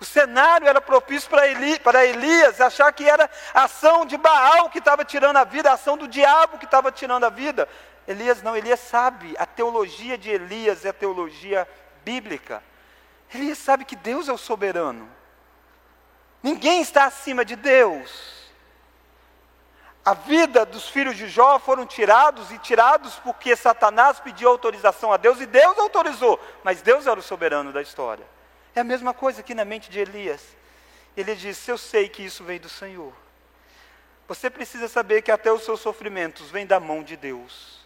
O 0.00 0.04
cenário 0.04 0.66
era 0.66 0.80
propício 0.80 1.28
para, 1.28 1.46
Eli, 1.46 1.78
Elias 2.08 2.58
achar 2.58 2.90
que 2.90 3.06
era 3.06 3.28
a 3.52 3.64
ação 3.64 4.06
de 4.06 4.16
Baal 4.16 4.70
que 4.70 4.78
estava 4.78 5.04
tirando 5.04 5.36
a 5.36 5.44
vida, 5.44 5.70
a 5.70 5.74
ação 5.74 5.98
do 5.98 6.08
diabo 6.08 6.56
que 6.56 6.64
estava 6.64 6.90
tirando 6.90 7.24
a 7.24 7.28
vida. 7.28 7.68
Elias 8.08 8.42
não, 8.42 8.56
Elias 8.56 8.80
sabe, 8.80 9.34
a 9.38 9.44
teologia 9.44 10.16
de 10.16 10.30
Elias 10.30 10.86
é 10.86 10.88
a 10.88 10.94
teologia 10.94 11.68
bíblica. 12.02 12.62
Elias 13.32 13.58
sabe 13.58 13.84
que 13.84 13.94
Deus 13.94 14.26
é 14.26 14.32
o 14.32 14.38
soberano. 14.38 15.06
Ninguém 16.42 16.80
está 16.80 17.04
acima 17.04 17.44
de 17.44 17.54
Deus. 17.54 18.40
A 20.02 20.14
vida 20.14 20.64
dos 20.64 20.88
filhos 20.88 21.14
de 21.14 21.28
Jó 21.28 21.58
foram 21.58 21.84
tirados 21.84 22.50
e 22.50 22.58
tirados 22.58 23.16
porque 23.16 23.54
Satanás 23.54 24.18
pediu 24.18 24.48
autorização 24.48 25.12
a 25.12 25.18
Deus 25.18 25.42
e 25.42 25.46
Deus 25.46 25.78
autorizou, 25.78 26.40
mas 26.64 26.80
Deus 26.80 27.06
era 27.06 27.20
o 27.20 27.22
soberano 27.22 27.70
da 27.70 27.82
história. 27.82 28.24
É 28.74 28.80
a 28.80 28.84
mesma 28.84 29.12
coisa 29.12 29.40
aqui 29.40 29.54
na 29.54 29.64
mente 29.64 29.90
de 29.90 29.98
Elias. 29.98 30.42
Ele 31.16 31.34
disse: 31.34 31.70
Eu 31.70 31.78
sei 31.78 32.08
que 32.08 32.22
isso 32.22 32.44
vem 32.44 32.58
do 32.58 32.68
Senhor. 32.68 33.12
Você 34.28 34.48
precisa 34.48 34.86
saber 34.86 35.22
que 35.22 35.32
até 35.32 35.52
os 35.52 35.64
seus 35.64 35.80
sofrimentos 35.80 36.50
vêm 36.50 36.64
da 36.64 36.78
mão 36.78 37.02
de 37.02 37.16
Deus. 37.16 37.80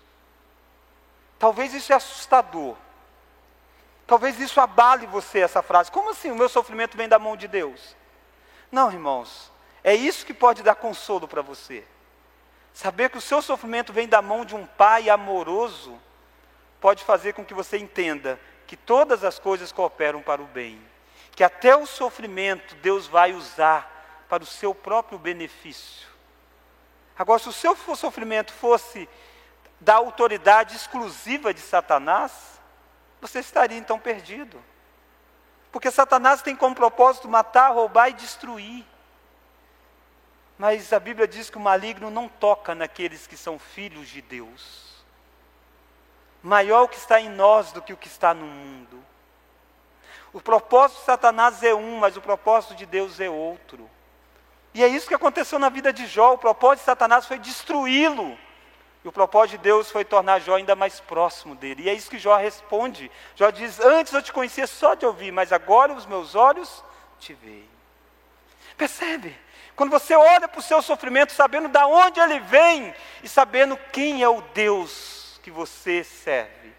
Talvez 1.38 1.72
isso 1.72 1.92
é 1.92 1.96
assustador. 1.96 2.76
Talvez 4.06 4.38
isso 4.38 4.60
abale 4.60 5.06
você, 5.06 5.40
essa 5.40 5.62
frase. 5.62 5.90
Como 5.90 6.10
assim 6.10 6.30
o 6.30 6.36
meu 6.36 6.48
sofrimento 6.48 6.96
vem 6.96 7.08
da 7.08 7.18
mão 7.18 7.36
de 7.36 7.48
Deus? 7.48 7.96
Não, 8.70 8.92
irmãos. 8.92 9.50
É 9.82 9.94
isso 9.94 10.26
que 10.26 10.34
pode 10.34 10.62
dar 10.62 10.74
consolo 10.74 11.26
para 11.26 11.42
você. 11.42 11.84
Saber 12.74 13.08
que 13.08 13.18
o 13.18 13.22
seu 13.22 13.40
sofrimento 13.40 13.92
vem 13.92 14.08
da 14.08 14.20
mão 14.20 14.44
de 14.44 14.54
um 14.54 14.66
pai 14.66 15.08
amoroso 15.08 15.98
pode 16.80 17.04
fazer 17.04 17.32
com 17.32 17.44
que 17.44 17.54
você 17.54 17.78
entenda 17.78 18.38
que 18.74 18.76
todas 18.78 19.22
as 19.22 19.38
coisas 19.38 19.70
cooperam 19.70 20.20
para 20.20 20.42
o 20.42 20.46
bem, 20.46 20.84
que 21.30 21.44
até 21.44 21.76
o 21.76 21.86
sofrimento 21.86 22.74
Deus 22.82 23.06
vai 23.06 23.32
usar 23.32 24.24
para 24.28 24.42
o 24.42 24.46
seu 24.46 24.74
próprio 24.74 25.16
benefício. 25.16 26.08
Agora, 27.16 27.38
se 27.38 27.48
o 27.48 27.52
seu 27.52 27.76
sofrimento 27.94 28.52
fosse 28.52 29.08
da 29.78 29.94
autoridade 29.94 30.74
exclusiva 30.74 31.54
de 31.54 31.60
Satanás, 31.60 32.60
você 33.20 33.38
estaria 33.38 33.78
então 33.78 33.96
perdido. 33.96 34.60
Porque 35.70 35.88
Satanás 35.88 36.42
tem 36.42 36.56
como 36.56 36.74
propósito 36.74 37.28
matar, 37.28 37.72
roubar 37.72 38.08
e 38.08 38.14
destruir. 38.14 38.84
Mas 40.58 40.92
a 40.92 40.98
Bíblia 40.98 41.28
diz 41.28 41.48
que 41.48 41.58
o 41.58 41.60
maligno 41.60 42.10
não 42.10 42.28
toca 42.28 42.74
naqueles 42.74 43.24
que 43.24 43.36
são 43.36 43.56
filhos 43.56 44.08
de 44.08 44.20
Deus 44.20 44.93
maior 46.44 46.82
o 46.82 46.88
que 46.88 46.98
está 46.98 47.18
em 47.18 47.30
nós 47.30 47.72
do 47.72 47.80
que 47.80 47.92
o 47.92 47.96
que 47.96 48.06
está 48.06 48.34
no 48.34 48.44
mundo. 48.46 49.02
O 50.30 50.40
propósito 50.42 50.98
de 50.98 51.06
Satanás 51.06 51.62
é 51.62 51.74
um, 51.74 51.98
mas 51.98 52.16
o 52.16 52.20
propósito 52.20 52.74
de 52.74 52.84
Deus 52.84 53.18
é 53.18 53.30
outro. 53.30 53.90
E 54.74 54.84
é 54.84 54.88
isso 54.88 55.08
que 55.08 55.14
aconteceu 55.14 55.58
na 55.58 55.70
vida 55.70 55.92
de 55.92 56.06
Jó. 56.06 56.34
O 56.34 56.38
propósito 56.38 56.80
de 56.80 56.86
Satanás 56.86 57.24
foi 57.24 57.38
destruí-lo. 57.38 58.36
E 59.02 59.08
o 59.08 59.12
propósito 59.12 59.56
de 59.58 59.64
Deus 59.64 59.90
foi 59.90 60.04
tornar 60.04 60.40
Jó 60.40 60.56
ainda 60.56 60.76
mais 60.76 61.00
próximo 61.00 61.54
dele. 61.54 61.84
E 61.84 61.88
é 61.88 61.94
isso 61.94 62.10
que 62.10 62.18
Jó 62.18 62.36
responde. 62.36 63.10
Jó 63.34 63.50
diz: 63.50 63.80
Antes 63.80 64.12
eu 64.12 64.22
te 64.22 64.32
conhecia 64.32 64.66
só 64.66 64.94
de 64.94 65.06
ouvir, 65.06 65.30
mas 65.30 65.52
agora 65.52 65.94
os 65.94 66.04
meus 66.04 66.34
olhos 66.34 66.84
te 67.18 67.32
veem. 67.32 67.70
Percebe? 68.76 69.38
Quando 69.76 69.90
você 69.90 70.14
olha 70.14 70.48
para 70.48 70.58
o 70.58 70.62
seu 70.62 70.82
sofrimento, 70.82 71.32
sabendo 71.32 71.68
de 71.68 71.84
onde 71.84 72.20
ele 72.20 72.40
vem 72.40 72.94
e 73.22 73.28
sabendo 73.28 73.76
quem 73.92 74.22
é 74.22 74.28
o 74.28 74.42
Deus 74.52 75.13
que 75.44 75.50
você 75.50 76.02
serve, 76.02 76.72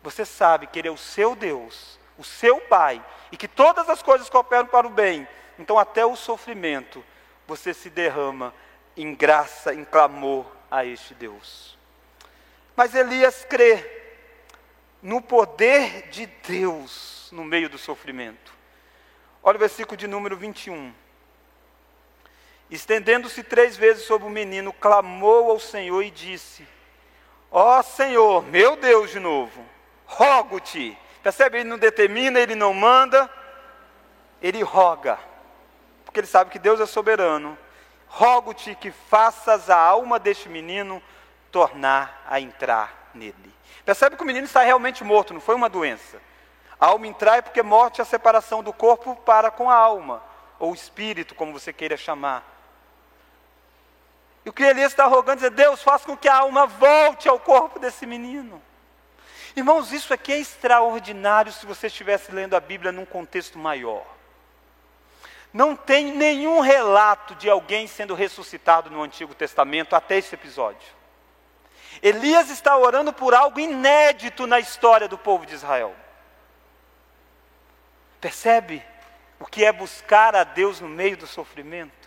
você 0.00 0.24
sabe 0.24 0.68
que 0.68 0.78
Ele 0.78 0.86
é 0.86 0.92
o 0.92 0.96
seu 0.96 1.34
Deus, 1.34 1.98
o 2.16 2.22
seu 2.22 2.60
Pai, 2.60 3.04
e 3.32 3.36
que 3.36 3.48
todas 3.48 3.90
as 3.90 4.00
coisas 4.00 4.30
cooperam 4.30 4.66
para 4.66 4.86
o 4.86 4.90
bem, 4.90 5.26
então 5.58 5.76
até 5.76 6.06
o 6.06 6.14
sofrimento 6.14 7.04
você 7.48 7.74
se 7.74 7.90
derrama 7.90 8.54
em 8.96 9.12
graça, 9.12 9.74
em 9.74 9.84
clamor 9.84 10.46
a 10.70 10.84
este 10.84 11.14
Deus. 11.14 11.76
Mas 12.76 12.94
Elias 12.94 13.44
crê 13.44 13.84
no 15.02 15.20
poder 15.20 16.10
de 16.10 16.26
Deus 16.26 17.28
no 17.32 17.42
meio 17.42 17.68
do 17.68 17.76
sofrimento. 17.76 18.54
Olha 19.42 19.56
o 19.56 19.58
versículo 19.60 19.96
de 19.96 20.06
número 20.06 20.36
21. 20.36 20.94
Estendendo-se 22.70 23.42
três 23.42 23.76
vezes 23.76 24.04
sobre 24.04 24.28
o 24.28 24.30
menino, 24.30 24.72
clamou 24.72 25.50
ao 25.50 25.58
Senhor 25.58 26.02
e 26.02 26.10
disse: 26.12 26.64
Ó 27.50 27.82
Senhor, 27.82 28.44
meu 28.44 28.76
Deus 28.76 29.10
de 29.10 29.18
novo, 29.18 29.64
rogo-te. 30.06 30.96
Percebe? 31.22 31.58
Ele 31.58 31.68
não 31.68 31.78
determina, 31.78 32.38
ele 32.38 32.54
não 32.54 32.72
manda, 32.72 33.28
ele 34.40 34.62
roga. 34.62 35.18
Porque 36.04 36.20
ele 36.20 36.26
sabe 36.26 36.50
que 36.50 36.58
Deus 36.58 36.80
é 36.80 36.86
soberano. 36.86 37.58
Rogo-te 38.06 38.74
que 38.74 38.90
faças 38.90 39.68
a 39.68 39.76
alma 39.76 40.18
deste 40.18 40.48
menino 40.48 41.02
tornar 41.50 42.24
a 42.28 42.40
entrar 42.40 43.10
nele. 43.14 43.54
Percebe 43.84 44.16
que 44.16 44.22
o 44.22 44.26
menino 44.26 44.46
está 44.46 44.62
realmente 44.62 45.02
morto, 45.02 45.34
não 45.34 45.40
foi 45.40 45.54
uma 45.54 45.68
doença. 45.68 46.20
A 46.80 46.86
alma 46.86 47.06
entrar 47.06 47.36
é 47.36 47.42
porque 47.42 47.62
morte 47.62 48.00
é 48.00 48.02
a 48.02 48.06
separação 48.06 48.62
do 48.62 48.72
corpo 48.72 49.14
para 49.16 49.50
com 49.50 49.68
a 49.68 49.74
alma, 49.74 50.22
ou 50.58 50.72
espírito, 50.72 51.34
como 51.34 51.52
você 51.52 51.72
queira 51.72 51.96
chamar. 51.96 52.59
E 54.44 54.48
o 54.48 54.52
que 54.52 54.62
Elias 54.62 54.92
está 54.92 55.06
rogando 55.06 55.44
é: 55.44 55.50
Deus, 55.50 55.82
faça 55.82 56.06
com 56.06 56.16
que 56.16 56.28
a 56.28 56.36
alma 56.36 56.66
volte 56.66 57.28
ao 57.28 57.38
corpo 57.38 57.78
desse 57.78 58.06
menino. 58.06 58.62
Irmãos, 59.54 59.92
isso 59.92 60.14
aqui 60.14 60.32
é 60.32 60.38
extraordinário 60.38 61.52
se 61.52 61.66
você 61.66 61.88
estivesse 61.88 62.32
lendo 62.32 62.54
a 62.54 62.60
Bíblia 62.60 62.92
num 62.92 63.04
contexto 63.04 63.58
maior. 63.58 64.04
Não 65.52 65.74
tem 65.74 66.12
nenhum 66.12 66.60
relato 66.60 67.34
de 67.34 67.50
alguém 67.50 67.86
sendo 67.88 68.14
ressuscitado 68.14 68.88
no 68.88 69.02
Antigo 69.02 69.34
Testamento 69.34 69.96
até 69.96 70.16
esse 70.16 70.34
episódio. 70.34 71.00
Elias 72.00 72.48
está 72.50 72.76
orando 72.76 73.12
por 73.12 73.34
algo 73.34 73.58
inédito 73.58 74.46
na 74.46 74.60
história 74.60 75.08
do 75.08 75.18
povo 75.18 75.44
de 75.44 75.54
Israel. 75.54 75.94
Percebe 78.20 78.84
o 79.40 79.46
que 79.46 79.64
é 79.64 79.72
buscar 79.72 80.36
a 80.36 80.44
Deus 80.44 80.80
no 80.80 80.88
meio 80.88 81.16
do 81.16 81.26
sofrimento? 81.26 81.99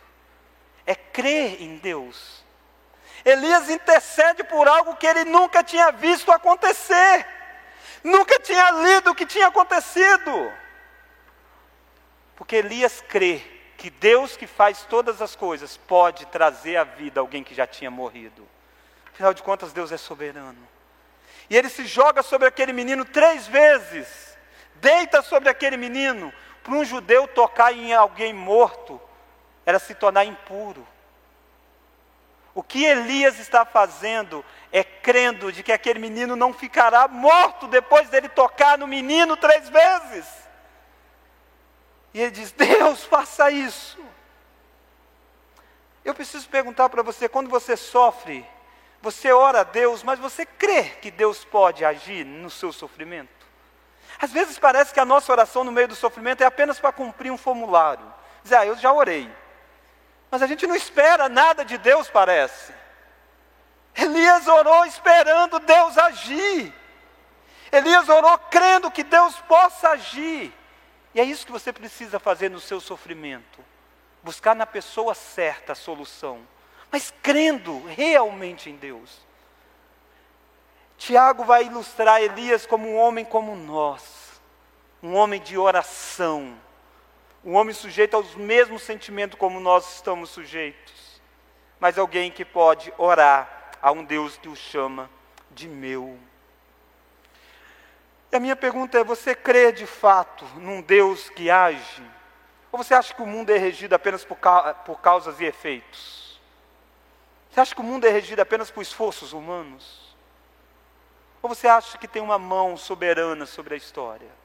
É 0.85 0.95
crer 0.95 1.61
em 1.61 1.77
Deus. 1.77 2.43
Elias 3.23 3.69
intercede 3.69 4.43
por 4.43 4.67
algo 4.67 4.95
que 4.95 5.07
ele 5.07 5.23
nunca 5.25 5.63
tinha 5.63 5.91
visto 5.91 6.31
acontecer, 6.31 7.25
nunca 8.03 8.39
tinha 8.39 8.69
lido 8.71 9.11
o 9.11 9.15
que 9.15 9.25
tinha 9.25 9.47
acontecido. 9.47 10.51
Porque 12.35 12.57
Elias 12.57 13.03
crê 13.07 13.41
que 13.77 13.89
Deus 13.89 14.35
que 14.35 14.47
faz 14.47 14.83
todas 14.83 15.21
as 15.21 15.35
coisas 15.35 15.77
pode 15.77 16.25
trazer 16.27 16.77
à 16.77 16.83
vida 16.83 17.19
alguém 17.19 17.43
que 17.43 17.55
já 17.55 17.65
tinha 17.65 17.89
morrido. 17.89 18.47
Afinal 19.13 19.33
de 19.33 19.43
contas, 19.43 19.71
Deus 19.71 19.91
é 19.91 19.97
soberano. 19.97 20.67
E 21.49 21.55
ele 21.55 21.69
se 21.69 21.85
joga 21.85 22.23
sobre 22.23 22.47
aquele 22.47 22.73
menino 22.73 23.05
três 23.05 23.47
vezes, 23.47 24.37
deita 24.75 25.21
sobre 25.21 25.49
aquele 25.49 25.77
menino. 25.77 26.33
Para 26.63 26.73
um 26.73 26.85
judeu 26.85 27.27
tocar 27.27 27.73
em 27.73 27.93
alguém 27.93 28.33
morto 28.33 28.99
era 29.65 29.79
se 29.79 29.93
tornar 29.95 30.25
impuro. 30.25 30.87
O 32.55 32.61
que 32.61 32.85
Elias 32.85 33.39
está 33.39 33.65
fazendo 33.65 34.45
é 34.71 34.83
crendo 34.83 35.51
de 35.51 35.63
que 35.63 35.71
aquele 35.71 35.99
menino 35.99 36.35
não 36.35 36.53
ficará 36.53 37.07
morto 37.07 37.67
depois 37.67 38.09
dele 38.09 38.29
tocar 38.29 38.77
no 38.77 38.85
menino 38.85 39.35
três 39.35 39.69
vezes. 39.69 40.25
E 42.13 42.21
ele 42.21 42.31
diz: 42.31 42.51
Deus, 42.51 43.03
faça 43.05 43.49
isso. 43.49 43.97
Eu 46.05 46.13
preciso 46.13 46.47
perguntar 46.47 46.89
para 46.89 47.01
você: 47.01 47.27
quando 47.27 47.49
você 47.49 47.75
sofre, 47.75 48.45
você 49.01 49.31
ora 49.31 49.61
a 49.61 49.63
Deus, 49.63 50.03
mas 50.03 50.19
você 50.19 50.45
crê 50.45 50.83
que 50.83 51.09
Deus 51.09 51.43
pode 51.43 51.83
agir 51.83 52.23
no 52.23 52.51
seu 52.51 52.71
sofrimento? 52.71 53.43
Às 54.19 54.31
vezes 54.31 54.59
parece 54.59 54.93
que 54.93 54.99
a 54.99 55.05
nossa 55.05 55.31
oração 55.31 55.63
no 55.63 55.71
meio 55.71 55.87
do 55.87 55.95
sofrimento 55.95 56.41
é 56.41 56.45
apenas 56.45 56.79
para 56.79 56.91
cumprir 56.91 57.31
um 57.31 57.37
formulário. 57.37 58.05
Dizer, 58.43 58.57
ah, 58.57 58.65
eu 58.65 58.77
já 58.77 58.93
orei. 58.93 59.29
Mas 60.33 60.41
a 60.41 60.47
gente 60.47 60.65
não 60.65 60.75
espera 60.75 61.29
nada 61.29 61.63
de 61.63 61.77
Deus, 61.77 62.09
parece. 62.09 62.73
Elias 63.93 64.47
orou 64.47 64.83
esperando 64.83 65.59
Deus 65.59 65.95
agir. 65.95 66.73
Elias 67.71 68.09
orou 68.09 68.35
crendo 68.49 68.89
que 68.89 69.03
Deus 69.03 69.35
possa 69.41 69.89
agir. 69.89 70.51
E 71.13 71.21
é 71.21 71.23
isso 71.23 71.45
que 71.45 71.51
você 71.51 71.71
precisa 71.71 72.17
fazer 72.17 72.49
no 72.49 72.59
seu 72.59 72.81
sofrimento. 72.81 73.63
Buscar 74.23 74.55
na 74.55 74.65
pessoa 74.65 75.13
certa 75.13 75.73
a 75.73 75.75
solução. 75.75 76.39
Mas 76.91 77.13
crendo 77.21 77.85
realmente 77.85 78.71
em 78.71 78.75
Deus. 78.75 79.21
Tiago 80.97 81.43
vai 81.43 81.65
ilustrar 81.65 82.23
Elias 82.23 82.65
como 82.65 82.89
um 82.89 82.97
homem 82.97 83.23
como 83.23 83.55
nós. 83.55 84.41
Um 85.03 85.13
homem 85.13 85.39
de 85.39 85.59
oração 85.59 86.57
um 87.43 87.55
homem 87.55 87.73
sujeito 87.73 88.15
aos 88.15 88.35
mesmos 88.35 88.83
sentimentos 88.83 89.37
como 89.37 89.59
nós 89.59 89.95
estamos 89.95 90.29
sujeitos, 90.29 91.21
mas 91.79 91.97
alguém 91.97 92.31
que 92.31 92.45
pode 92.45 92.93
orar 92.97 93.71
a 93.81 93.91
um 93.91 94.03
Deus 94.03 94.37
que 94.37 94.47
o 94.47 94.55
chama 94.55 95.09
de 95.51 95.67
meu. 95.67 96.17
E 98.31 98.35
a 98.35 98.39
minha 98.39 98.55
pergunta 98.55 98.97
é: 98.97 99.03
você 99.03 99.35
crê 99.35 99.71
de 99.71 99.85
fato 99.85 100.45
num 100.55 100.81
Deus 100.81 101.29
que 101.29 101.49
age? 101.49 102.03
Ou 102.71 102.81
você 102.81 102.93
acha 102.93 103.13
que 103.13 103.21
o 103.21 103.27
mundo 103.27 103.51
é 103.51 103.57
regido 103.57 103.93
apenas 103.93 104.23
por, 104.23 104.37
por 104.85 105.01
causas 105.01 105.39
e 105.39 105.45
efeitos? 105.45 106.39
Você 107.51 107.59
acha 107.59 107.75
que 107.75 107.81
o 107.81 107.83
mundo 107.83 108.07
é 108.07 108.09
regido 108.09 108.41
apenas 108.41 108.71
por 108.71 108.81
esforços 108.81 109.33
humanos? 109.33 110.15
Ou 111.41 111.49
você 111.49 111.67
acha 111.67 111.97
que 111.97 112.07
tem 112.07 112.21
uma 112.21 112.39
mão 112.39 112.75
soberana 112.77 113.45
sobre 113.45 113.75
a 113.75 113.77
história? 113.77 114.42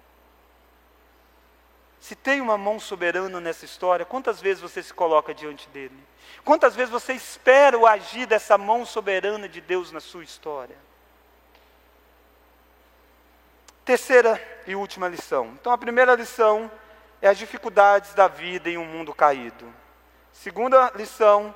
Se 2.00 2.14
tem 2.14 2.40
uma 2.40 2.56
mão 2.56 2.78
soberana 2.78 3.40
nessa 3.40 3.64
história, 3.64 4.06
quantas 4.06 4.40
vezes 4.40 4.62
você 4.62 4.82
se 4.82 4.94
coloca 4.94 5.34
diante 5.34 5.68
dele? 5.70 5.98
Quantas 6.44 6.74
vezes 6.76 6.90
você 6.90 7.12
espera 7.12 7.76
o 7.76 7.86
agir 7.86 8.26
dessa 8.26 8.56
mão 8.56 8.86
soberana 8.86 9.48
de 9.48 9.60
Deus 9.60 9.90
na 9.90 10.00
sua 10.00 10.22
história? 10.22 10.76
Terceira 13.84 14.40
e 14.66 14.74
última 14.74 15.08
lição. 15.08 15.56
Então, 15.58 15.72
a 15.72 15.78
primeira 15.78 16.14
lição 16.14 16.70
é 17.20 17.28
as 17.28 17.38
dificuldades 17.38 18.14
da 18.14 18.28
vida 18.28 18.68
em 18.68 18.78
um 18.78 18.84
mundo 18.84 19.14
caído. 19.14 19.66
Segunda 20.32 20.92
lição, 20.94 21.54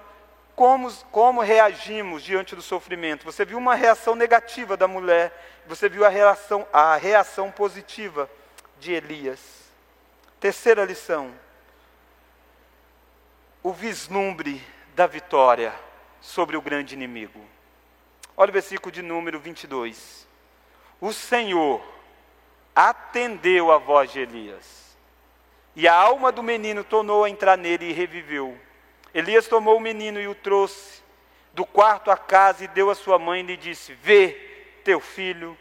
como, 0.57 0.93
como 1.11 1.41
reagimos 1.41 2.23
diante 2.23 2.57
do 2.57 2.63
sofrimento. 2.63 3.25
Você 3.25 3.45
viu 3.45 3.59
uma 3.59 3.75
reação 3.75 4.15
negativa 4.15 4.77
da 4.77 4.89
mulher, 4.89 5.33
você 5.67 5.89
viu 5.89 6.05
a 6.05 6.09
reação, 6.09 6.67
a 6.73 6.97
reação 6.97 7.51
positiva 7.51 8.29
de 8.81 8.93
Elias. 8.93 9.62
Terceira 10.43 10.85
lição, 10.85 11.33
o 13.63 13.73
vislumbre 13.73 14.61
da 14.93 15.07
vitória 15.07 15.73
sobre 16.21 16.57
o 16.57 16.61
grande 16.61 16.97
inimigo. 16.97 17.41
Olha 18.37 18.51
o 18.51 18.53
versículo 18.53 18.91
de 18.91 19.03
número 19.03 19.39
22. 19.39 20.27
O 21.01 21.13
Senhor 21.13 21.81
atendeu 22.75 23.71
a 23.71 23.79
voz 23.79 24.11
de 24.11 24.19
Elias 24.19 24.97
e 25.77 25.87
a 25.87 25.95
alma 25.95 26.33
do 26.33 26.43
menino 26.43 26.83
tornou 26.83 27.23
a 27.23 27.31
entrar 27.31 27.57
nele 27.57 27.91
e 27.91 27.93
reviveu. 27.93 28.59
Elias 29.15 29.47
tomou 29.47 29.77
o 29.77 29.81
menino 29.81 30.21
e 30.21 30.27
o 30.27 30.35
trouxe 30.35 31.05
do 31.53 31.65
quarto 31.65 32.11
à 32.11 32.17
casa 32.17 32.65
e 32.65 32.67
deu 32.67 32.91
à 32.91 32.97
sua 32.97 33.17
mãe 33.17 33.43
e 33.43 33.45
lhe 33.45 33.57
disse: 33.57 33.95
Vê, 33.95 34.33
teu 34.83 34.99
filho 34.99 35.57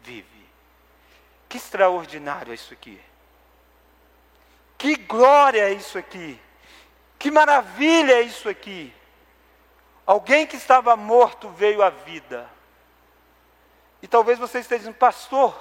vive. 0.00 0.26
Que 1.50 1.58
extraordinário 1.58 2.50
é 2.50 2.54
isso 2.54 2.72
aqui. 2.72 2.98
Que 4.82 4.96
glória 4.96 5.60
é 5.60 5.72
isso 5.72 5.96
aqui. 5.96 6.40
Que 7.16 7.30
maravilha 7.30 8.14
é 8.14 8.22
isso 8.22 8.48
aqui. 8.48 8.92
Alguém 10.04 10.44
que 10.44 10.56
estava 10.56 10.96
morto 10.96 11.48
veio 11.50 11.84
à 11.84 11.88
vida. 11.88 12.50
E 14.02 14.08
talvez 14.08 14.40
você 14.40 14.58
esteja 14.58 14.80
dizendo, 14.80 14.96
pastor, 14.96 15.56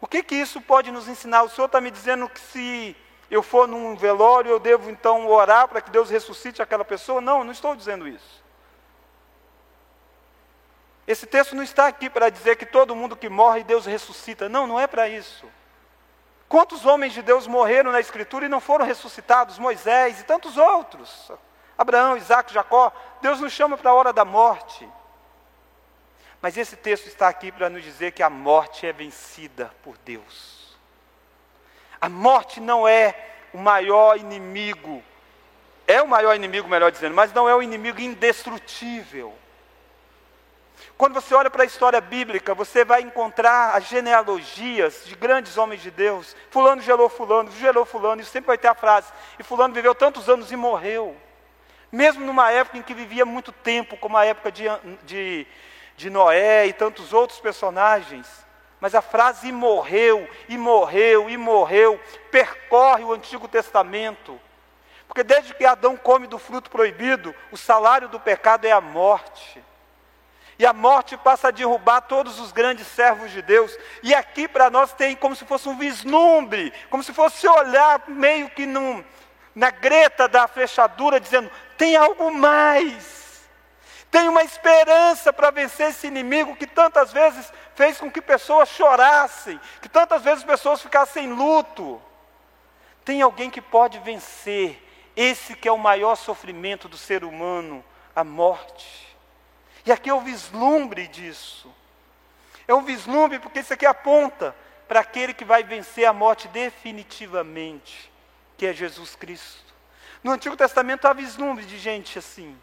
o 0.00 0.06
que 0.06 0.22
que 0.22 0.36
isso 0.36 0.60
pode 0.60 0.92
nos 0.92 1.08
ensinar? 1.08 1.42
O 1.42 1.48
senhor 1.48 1.66
está 1.66 1.80
me 1.80 1.90
dizendo 1.90 2.28
que 2.28 2.38
se 2.38 2.96
eu 3.28 3.42
for 3.42 3.66
num 3.66 3.96
velório, 3.96 4.52
eu 4.52 4.60
devo 4.60 4.88
então 4.88 5.26
orar 5.26 5.66
para 5.66 5.80
que 5.80 5.90
Deus 5.90 6.08
ressuscite 6.08 6.62
aquela 6.62 6.84
pessoa? 6.84 7.20
Não, 7.20 7.42
não 7.42 7.50
estou 7.50 7.74
dizendo 7.74 8.06
isso. 8.06 8.40
Esse 11.08 11.26
texto 11.26 11.56
não 11.56 11.64
está 11.64 11.88
aqui 11.88 12.08
para 12.08 12.30
dizer 12.30 12.54
que 12.54 12.64
todo 12.64 12.94
mundo 12.94 13.16
que 13.16 13.28
morre 13.28 13.64
Deus 13.64 13.84
ressuscita. 13.84 14.48
Não, 14.48 14.64
não 14.64 14.78
é 14.78 14.86
para 14.86 15.08
isso. 15.08 15.44
Quantos 16.50 16.84
homens 16.84 17.12
de 17.12 17.22
Deus 17.22 17.46
morreram 17.46 17.92
na 17.92 18.00
Escritura 18.00 18.44
e 18.44 18.48
não 18.48 18.60
foram 18.60 18.84
ressuscitados? 18.84 19.56
Moisés 19.56 20.18
e 20.18 20.24
tantos 20.24 20.56
outros. 20.56 21.30
Abraão, 21.78 22.16
Isaac, 22.16 22.52
Jacó. 22.52 22.92
Deus 23.22 23.40
nos 23.40 23.52
chama 23.52 23.78
para 23.78 23.90
a 23.90 23.94
hora 23.94 24.12
da 24.12 24.24
morte. 24.24 24.88
Mas 26.42 26.56
esse 26.56 26.74
texto 26.74 27.06
está 27.06 27.28
aqui 27.28 27.52
para 27.52 27.70
nos 27.70 27.84
dizer 27.84 28.10
que 28.10 28.20
a 28.20 28.28
morte 28.28 28.84
é 28.84 28.92
vencida 28.92 29.72
por 29.84 29.96
Deus. 29.98 30.76
A 32.00 32.08
morte 32.08 32.58
não 32.58 32.88
é 32.88 33.14
o 33.54 33.58
maior 33.58 34.18
inimigo, 34.18 35.04
é 35.86 36.02
o 36.02 36.08
maior 36.08 36.34
inimigo, 36.34 36.68
melhor 36.68 36.90
dizendo, 36.90 37.14
mas 37.14 37.32
não 37.32 37.48
é 37.48 37.54
o 37.54 37.62
inimigo 37.62 38.00
indestrutível. 38.00 39.32
Quando 40.96 41.14
você 41.14 41.34
olha 41.34 41.50
para 41.50 41.62
a 41.62 41.66
história 41.66 42.00
bíblica, 42.00 42.54
você 42.54 42.84
vai 42.84 43.00
encontrar 43.00 43.74
as 43.76 43.84
genealogias 43.84 45.02
de 45.06 45.14
grandes 45.14 45.56
homens 45.56 45.82
de 45.82 45.90
Deus. 45.90 46.36
Fulano 46.50 46.82
gerou 46.82 47.08
fulano, 47.08 47.50
gerou 47.52 47.84
fulano, 47.84 48.20
isso 48.20 48.30
sempre 48.30 48.48
vai 48.48 48.58
ter 48.58 48.68
a 48.68 48.74
frase. 48.74 49.12
E 49.38 49.42
fulano 49.42 49.74
viveu 49.74 49.94
tantos 49.94 50.28
anos 50.28 50.52
e 50.52 50.56
morreu. 50.56 51.16
Mesmo 51.90 52.24
numa 52.24 52.50
época 52.50 52.78
em 52.78 52.82
que 52.82 52.94
vivia 52.94 53.24
muito 53.24 53.50
tempo, 53.50 53.96
como 53.96 54.16
a 54.16 54.24
época 54.24 54.52
de, 54.52 54.64
de, 55.04 55.46
de 55.96 56.10
Noé 56.10 56.66
e 56.66 56.72
tantos 56.72 57.12
outros 57.12 57.40
personagens. 57.40 58.26
Mas 58.80 58.94
a 58.94 59.02
frase 59.02 59.48
e 59.48 59.52
morreu, 59.52 60.28
e 60.48 60.56
morreu, 60.56 61.28
e 61.28 61.36
morreu, 61.36 62.00
percorre 62.30 63.04
o 63.04 63.12
Antigo 63.12 63.46
Testamento. 63.46 64.40
Porque 65.06 65.24
desde 65.24 65.52
que 65.52 65.64
Adão 65.64 65.96
come 65.96 66.26
do 66.28 66.38
fruto 66.38 66.70
proibido, 66.70 67.34
o 67.50 67.56
salário 67.56 68.08
do 68.08 68.20
pecado 68.20 68.64
é 68.64 68.70
a 68.70 68.80
morte. 68.80 69.62
E 70.60 70.66
a 70.66 70.74
morte 70.74 71.16
passa 71.16 71.48
a 71.48 71.50
derrubar 71.50 72.02
todos 72.02 72.38
os 72.38 72.52
grandes 72.52 72.86
servos 72.86 73.30
de 73.30 73.40
Deus. 73.40 73.74
E 74.02 74.14
aqui 74.14 74.46
para 74.46 74.68
nós 74.68 74.92
tem 74.92 75.16
como 75.16 75.34
se 75.34 75.46
fosse 75.46 75.66
um 75.66 75.78
vislumbre, 75.78 76.70
como 76.90 77.02
se 77.02 77.14
fosse 77.14 77.48
olhar 77.48 78.02
meio 78.06 78.50
que 78.50 78.66
num, 78.66 79.02
na 79.54 79.70
greta 79.70 80.28
da 80.28 80.46
fechadura, 80.46 81.18
dizendo: 81.18 81.50
tem 81.78 81.96
algo 81.96 82.30
mais. 82.30 83.48
Tem 84.10 84.28
uma 84.28 84.42
esperança 84.42 85.32
para 85.32 85.50
vencer 85.50 85.88
esse 85.88 86.08
inimigo 86.08 86.54
que 86.54 86.66
tantas 86.66 87.10
vezes 87.10 87.50
fez 87.74 87.96
com 87.96 88.10
que 88.10 88.20
pessoas 88.20 88.68
chorassem, 88.68 89.58
que 89.80 89.88
tantas 89.88 90.20
vezes 90.20 90.44
pessoas 90.44 90.82
ficassem 90.82 91.24
em 91.24 91.32
luto. 91.32 92.02
Tem 93.02 93.22
alguém 93.22 93.48
que 93.48 93.62
pode 93.62 93.98
vencer 94.00 94.86
esse 95.16 95.54
que 95.54 95.66
é 95.66 95.72
o 95.72 95.78
maior 95.78 96.16
sofrimento 96.16 96.86
do 96.86 96.98
ser 96.98 97.24
humano, 97.24 97.82
a 98.14 98.22
morte. 98.22 99.09
E 99.84 99.92
aqui 99.92 100.10
é 100.10 100.14
o 100.14 100.20
vislumbre 100.20 101.08
disso. 101.08 101.72
É 102.66 102.74
um 102.74 102.82
vislumbre 102.82 103.38
porque 103.38 103.60
isso 103.60 103.72
aqui 103.72 103.86
aponta 103.86 104.54
para 104.86 105.00
aquele 105.00 105.32
que 105.32 105.44
vai 105.44 105.62
vencer 105.62 106.04
a 106.04 106.12
morte 106.12 106.48
definitivamente, 106.48 108.10
que 108.56 108.66
é 108.66 108.72
Jesus 108.72 109.14
Cristo. 109.14 109.72
No 110.22 110.32
Antigo 110.32 110.56
Testamento 110.56 111.06
há 111.06 111.12
vislumbre 111.12 111.64
de 111.64 111.78
gente 111.78 112.18
assim. 112.18 112.56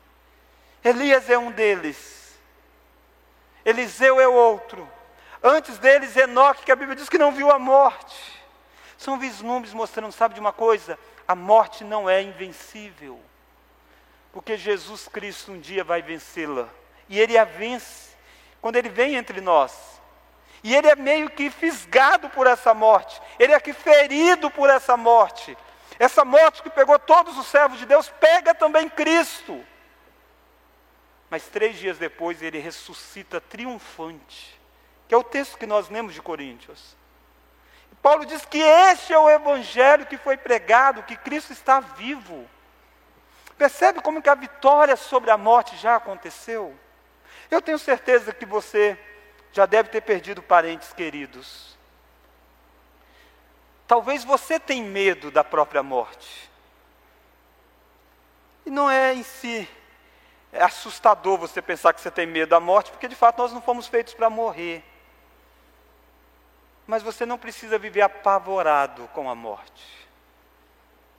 Elias 0.84 1.30
é 1.30 1.38
um 1.38 1.52
deles. 1.52 2.38
Eliseu 3.66 4.20
é 4.20 4.28
outro. 4.28 4.90
Antes 5.44 5.78
deles, 5.78 6.16
Enoque, 6.16 6.64
que 6.64 6.72
a 6.72 6.76
Bíblia 6.76 6.96
diz 6.96 7.10
que 7.10 7.18
não 7.18 7.32
viu 7.32 7.52
a 7.52 7.60
morte. 7.60 8.42
São 8.98 9.20
vislumbres 9.20 9.74
mostrando, 9.74 10.12
sabe 10.12 10.34
de 10.34 10.40
uma 10.40 10.54
coisa? 10.54 10.98
A 11.28 11.36
morte 11.36 11.84
não 11.84 12.10
é 12.10 12.22
invencível. 12.22 13.20
Porque 14.32 14.56
Jesus 14.56 15.08
Cristo 15.08 15.52
um 15.52 15.60
dia 15.60 15.84
vai 15.84 16.02
vencê-la. 16.02 16.70
E 17.10 17.20
Ele 17.20 17.38
a 17.38 17.44
vence 17.44 18.16
quando 18.62 18.76
Ele 18.76 18.90
vem 18.90 19.16
entre 19.16 19.42
nós. 19.42 20.02
E 20.64 20.76
Ele 20.76 20.88
é 20.88 20.96
meio 20.96 21.30
que 21.30 21.50
fisgado 21.50 22.30
por 22.30 22.48
essa 22.48 22.74
morte. 22.74 23.22
Ele 23.40 23.54
é 23.54 23.60
que 23.60 23.74
ferido 23.74 24.50
por 24.50 24.70
essa 24.70 24.98
morte. 24.98 25.58
Essa 26.00 26.24
morte 26.24 26.62
que 26.62 26.70
pegou 26.70 27.00
todos 27.00 27.38
os 27.38 27.48
servos 27.48 27.80
de 27.80 27.86
Deus, 27.86 28.10
pega 28.20 28.54
também 28.54 28.90
Cristo. 28.90 29.64
Mas 31.30 31.48
três 31.48 31.78
dias 31.78 31.98
depois 31.98 32.42
ele 32.42 32.60
ressuscita 32.60 33.42
triunfante, 33.42 34.60
que 35.08 35.14
é 35.14 35.18
o 35.18 35.24
texto 35.24 35.58
que 35.58 35.66
nós 35.66 35.90
lemos 35.90 36.14
de 36.14 36.22
Coríntios. 36.22 36.96
E 37.92 37.96
Paulo 37.96 38.26
diz 38.26 38.46
que 38.46 38.60
este 38.60 39.12
é 39.12 39.20
o 39.20 39.30
evangelho 39.30 40.06
que 40.06 40.18
foi 40.18 40.38
pregado, 40.38 41.04
que 41.04 41.18
Cristo 41.18 41.52
está 41.52 41.80
vivo. 41.80 42.48
Percebe 43.58 44.02
como 44.02 44.22
que 44.22 44.30
a 44.30 44.36
vitória 44.36 44.96
sobre 44.96 45.32
a 45.32 45.38
morte 45.38 45.76
já 45.78 45.96
aconteceu? 45.96 46.78
Eu 47.50 47.62
tenho 47.62 47.80
certeza 47.80 48.34
que 48.34 48.46
você 48.46 48.98
já 49.52 49.66
deve 49.66 49.90
ter 49.90 50.02
perdido 50.02 50.42
parentes 50.42 50.94
queridos. 50.94 51.78
Talvez 53.88 54.24
você 54.24 54.60
tenha 54.60 54.84
medo 54.84 55.32
da 55.32 55.44
própria 55.44 55.82
morte. 55.82 56.50
E 58.66 58.70
não 58.70 58.92
é 58.92 59.14
em 59.14 59.24
si 59.24 59.68
é 60.52 60.64
assustador 60.64 61.38
você 61.38 61.62
pensar 61.62 61.94
que 61.94 62.02
você 62.02 62.10
tem 62.10 62.26
medo 62.26 62.50
da 62.50 62.60
morte, 62.60 62.92
porque 62.92 63.08
de 63.08 63.16
fato 63.16 63.38
nós 63.38 63.52
não 63.52 63.62
fomos 63.62 63.88
feitos 63.88 64.14
para 64.14 64.30
morrer. 64.30 64.84
Mas 66.86 67.04
você 67.04 67.26
não 67.26 67.38
precisa 67.38 67.78
viver 67.78 68.02
apavorado 68.02 69.08
com 69.10 69.30
a 69.30 69.36
morte, 69.36 70.08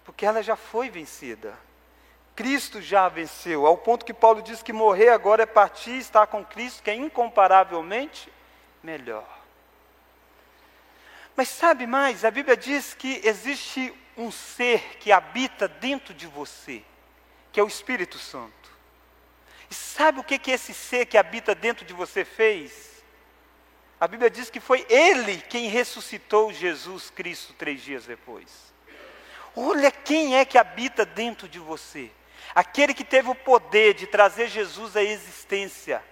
porque 0.05 0.25
ela 0.25 0.43
já 0.43 0.57
foi 0.57 0.89
vencida. 0.89 1.57
Cristo 2.39 2.81
já 2.81 3.09
venceu, 3.09 3.67
ao 3.67 3.77
ponto 3.77 4.05
que 4.05 4.15
Paulo 4.15 4.41
diz 4.41 4.63
que 4.63 4.73
morrer 4.73 5.09
agora 5.09 5.43
é 5.43 5.47
partir 5.47 5.91
e 5.91 5.99
estar 5.99 6.25
com 6.29 6.45
Cristo, 6.45 6.85
que 6.85 6.89
é 6.89 6.95
incomparavelmente 6.95 8.33
melhor. 8.81 9.27
Mas 11.35 11.49
sabe 11.49 11.85
mais? 11.85 12.25
A 12.25 12.31
Bíblia 12.31 12.57
diz 12.57 12.95
que 12.95 13.21
existe 13.25 13.93
um 14.17 14.31
ser 14.31 14.99
que 14.99 15.11
habita 15.11 15.67
dentro 15.67 16.15
de 16.15 16.29
você, 16.29 16.85
que 17.51 17.59
é 17.59 17.63
o 17.63 17.67
Espírito 17.67 18.21
Santo. 18.21 18.71
E 19.69 19.75
sabe 19.75 20.21
o 20.21 20.25
que, 20.25 20.39
que 20.39 20.53
esse 20.53 20.73
ser 20.73 21.07
que 21.07 21.19
habita 21.19 21.57
dentro 21.57 21.85
de 21.85 21.93
você 21.93 22.25
fez? 22.25 23.03
A 23.99 24.07
Bíblia 24.07 24.31
diz 24.31 24.49
que 24.49 24.61
foi 24.61 24.87
Ele 24.89 25.39
quem 25.49 25.67
ressuscitou 25.67 26.53
Jesus 26.53 27.11
Cristo 27.11 27.53
três 27.55 27.83
dias 27.83 28.05
depois. 28.07 28.73
Olha 29.57 29.91
quem 29.91 30.37
é 30.37 30.45
que 30.45 30.57
habita 30.57 31.05
dentro 31.05 31.49
de 31.49 31.59
você. 31.59 32.13
Aquele 32.55 32.95
que 32.95 33.05
teve 33.05 33.29
o 33.29 33.35
poder 33.35 33.95
de 33.95 34.07
trazer 34.07 34.49
Jesus 34.49 34.97
à 34.97 35.03
existência 35.03 36.03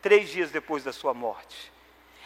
três 0.00 0.28
dias 0.30 0.50
depois 0.50 0.84
da 0.84 0.92
sua 0.92 1.12
morte. 1.12 1.72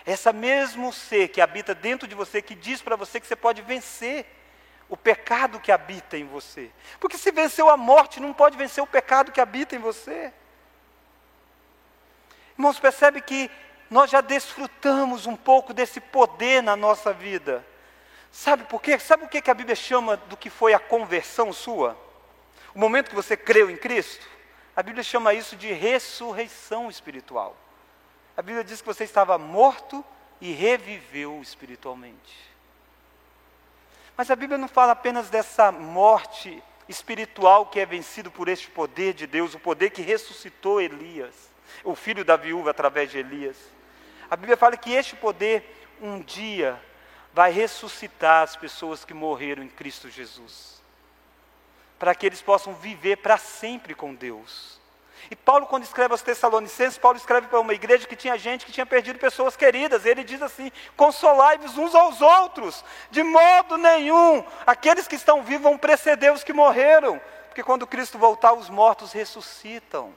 Essa 0.07 0.33
mesmo 0.33 0.93
ser 0.93 1.29
que 1.29 1.41
habita 1.41 1.75
dentro 1.75 2.07
de 2.07 2.15
você, 2.15 2.43
que 2.43 2.55
diz 2.55 2.83
para 2.83 2.97
você 2.97 3.19
que 3.19 3.27
você 3.27 3.37
pode 3.37 3.63
vencer 3.63 4.27
o 4.89 4.97
pecado 4.97 5.59
que 5.59 5.73
habita 5.73 6.17
em 6.17 6.27
você. 6.27 6.71
Porque 7.01 7.17
se 7.17 7.31
venceu 7.31 7.71
a 7.71 7.77
morte, 7.77 8.21
não 8.21 8.33
pode 8.33 8.57
vencer 8.57 8.83
o 8.85 8.87
pecado 8.87 9.33
que 9.33 9.41
habita 9.41 9.75
em 9.75 9.79
você. 9.79 10.33
Irmãos, 12.57 12.79
percebe 12.79 13.21
que 13.21 13.51
nós 13.91 14.11
já 14.11 14.21
desfrutamos 14.21 15.27
um 15.27 15.37
pouco 15.37 15.73
desse 15.73 16.01
poder 16.01 16.63
na 16.63 16.77
nossa 16.77 17.13
vida. 17.13 17.65
Sabe 18.31 18.65
por 18.65 18.83
quê? 18.83 18.99
Sabe 18.99 19.25
o 19.25 19.29
que 19.29 19.51
a 19.51 19.55
Bíblia 19.55 19.77
chama 19.77 20.17
do 20.17 20.37
que 20.37 20.51
foi 20.51 20.75
a 20.75 20.79
conversão 20.79 21.53
sua? 21.53 22.04
O 22.75 22.79
momento 22.79 23.11
que 23.11 23.15
você 23.15 23.37
creu 23.37 23.71
em 23.71 23.77
Cristo? 23.77 24.27
A 24.75 24.83
Bíblia 24.83 25.05
chama 25.05 25.33
isso 25.33 25.55
de 25.55 25.73
ressurreição 25.73 26.91
espiritual. 26.91 27.57
A 28.37 28.43
Bíblia 28.43 28.65
diz 28.65 28.81
que 28.81 28.87
você 28.87 29.05
estava 29.05 29.39
morto 29.39 30.05
e 30.41 30.53
reviveu 30.53 31.41
espiritualmente. 31.41 32.53
Mas 34.17 34.31
a 34.31 34.37
Bíblia 34.37 34.59
não 34.59 34.69
fala 34.69 34.93
apenas 34.93 35.31
dessa 35.31 35.71
morte 35.71 36.63
espiritual 36.89 37.67
que 37.67 37.81
é 37.81 37.87
vencido 37.87 38.31
por 38.31 38.49
este 38.49 38.69
poder 38.69 39.15
de 39.15 39.27
Deus, 39.27 39.55
o 39.55 39.61
poder 39.61 39.91
que 39.91 40.03
ressuscitou 40.03 40.81
Elias, 40.81 41.51
o 41.83 41.95
filho 41.95 42.25
da 42.25 42.37
viúva 42.37 42.71
através 42.71 43.11
de 43.11 43.19
Elias. 43.19 43.57
A 44.31 44.37
Bíblia 44.37 44.57
fala 44.57 44.77
que 44.77 44.93
este 44.93 45.15
poder 45.17 45.89
um 46.01 46.21
dia 46.21 46.81
vai 47.33 47.51
ressuscitar 47.51 48.43
as 48.43 48.57
pessoas 48.57 49.05
que 49.05 49.15
morreram 49.15 49.63
em 49.63 49.69
Cristo 49.69 50.11
Jesus, 50.11 50.83
para 52.05 52.15
que 52.15 52.27
eles 52.27 52.43
possam 52.43 52.75
viver 52.75 53.17
para 53.17 53.39
sempre 53.39 53.95
com 53.95 54.15
Deus. 54.15 54.79
E 55.31 55.35
Paulo, 55.35 55.67
quando 55.67 55.85
escreve 55.85 56.13
aos 56.13 56.21
Tessalonicenses, 56.21 56.99
Paulo 56.99 57.17
escreve 57.17 57.47
para 57.47 57.59
uma 57.59 57.73
igreja 57.73 58.07
que 58.07 58.15
tinha 58.15 58.37
gente 58.37 58.67
que 58.67 58.73
tinha 58.73 58.85
perdido 58.85 59.19
pessoas 59.19 59.57
queridas. 59.57 60.05
Ele 60.05 60.23
diz 60.23 60.43
assim: 60.43 60.71
Consolai-vos 60.99 61.79
uns 61.79 61.95
aos 61.95 62.21
outros, 62.21 62.85
de 63.11 63.23
modo 63.23 63.79
nenhum. 63.79 64.45
Aqueles 64.67 65.09
que 65.09 65.17
estão 65.17 65.43
vivos 65.43 65.63
vão 65.63 65.79
preceder 65.79 66.31
os 66.31 66.45
que 66.45 66.53
morreram, 66.53 67.19
porque 67.47 67.63
quando 67.63 67.87
Cristo 67.87 68.19
voltar, 68.19 68.53
os 68.53 68.69
mortos 68.69 69.11
ressuscitam. 69.11 70.13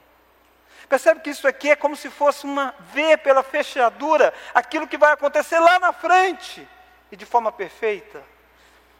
Percebe 0.90 1.20
que 1.20 1.30
isso 1.30 1.48
aqui 1.48 1.70
é 1.70 1.76
como 1.76 1.96
se 1.96 2.10
fosse 2.10 2.44
uma 2.44 2.74
ver 2.92 3.16
pela 3.16 3.42
fechadura 3.42 4.34
aquilo 4.54 4.86
que 4.86 4.98
vai 4.98 5.12
acontecer 5.12 5.58
lá 5.58 5.78
na 5.78 5.94
frente 5.94 6.68
e 7.10 7.16
de 7.16 7.24
forma 7.24 7.50
perfeita. 7.50 8.22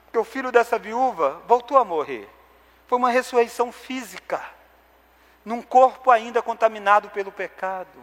Porque 0.06 0.18
o 0.18 0.24
filho 0.24 0.50
dessa 0.50 0.78
viúva 0.78 1.42
voltou 1.46 1.76
a 1.76 1.84
morrer. 1.84 2.37
Foi 2.88 2.96
uma 2.96 3.10
ressurreição 3.10 3.70
física, 3.70 4.42
num 5.44 5.60
corpo 5.60 6.10
ainda 6.10 6.40
contaminado 6.40 7.10
pelo 7.10 7.30
pecado. 7.30 8.00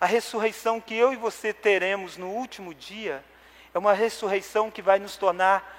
A 0.00 0.06
ressurreição 0.06 0.80
que 0.80 0.94
eu 0.96 1.12
e 1.12 1.16
você 1.16 1.52
teremos 1.52 2.16
no 2.16 2.28
último 2.28 2.72
dia 2.72 3.22
é 3.74 3.78
uma 3.78 3.92
ressurreição 3.92 4.70
que 4.70 4.80
vai 4.80 4.98
nos 4.98 5.18
tornar 5.18 5.78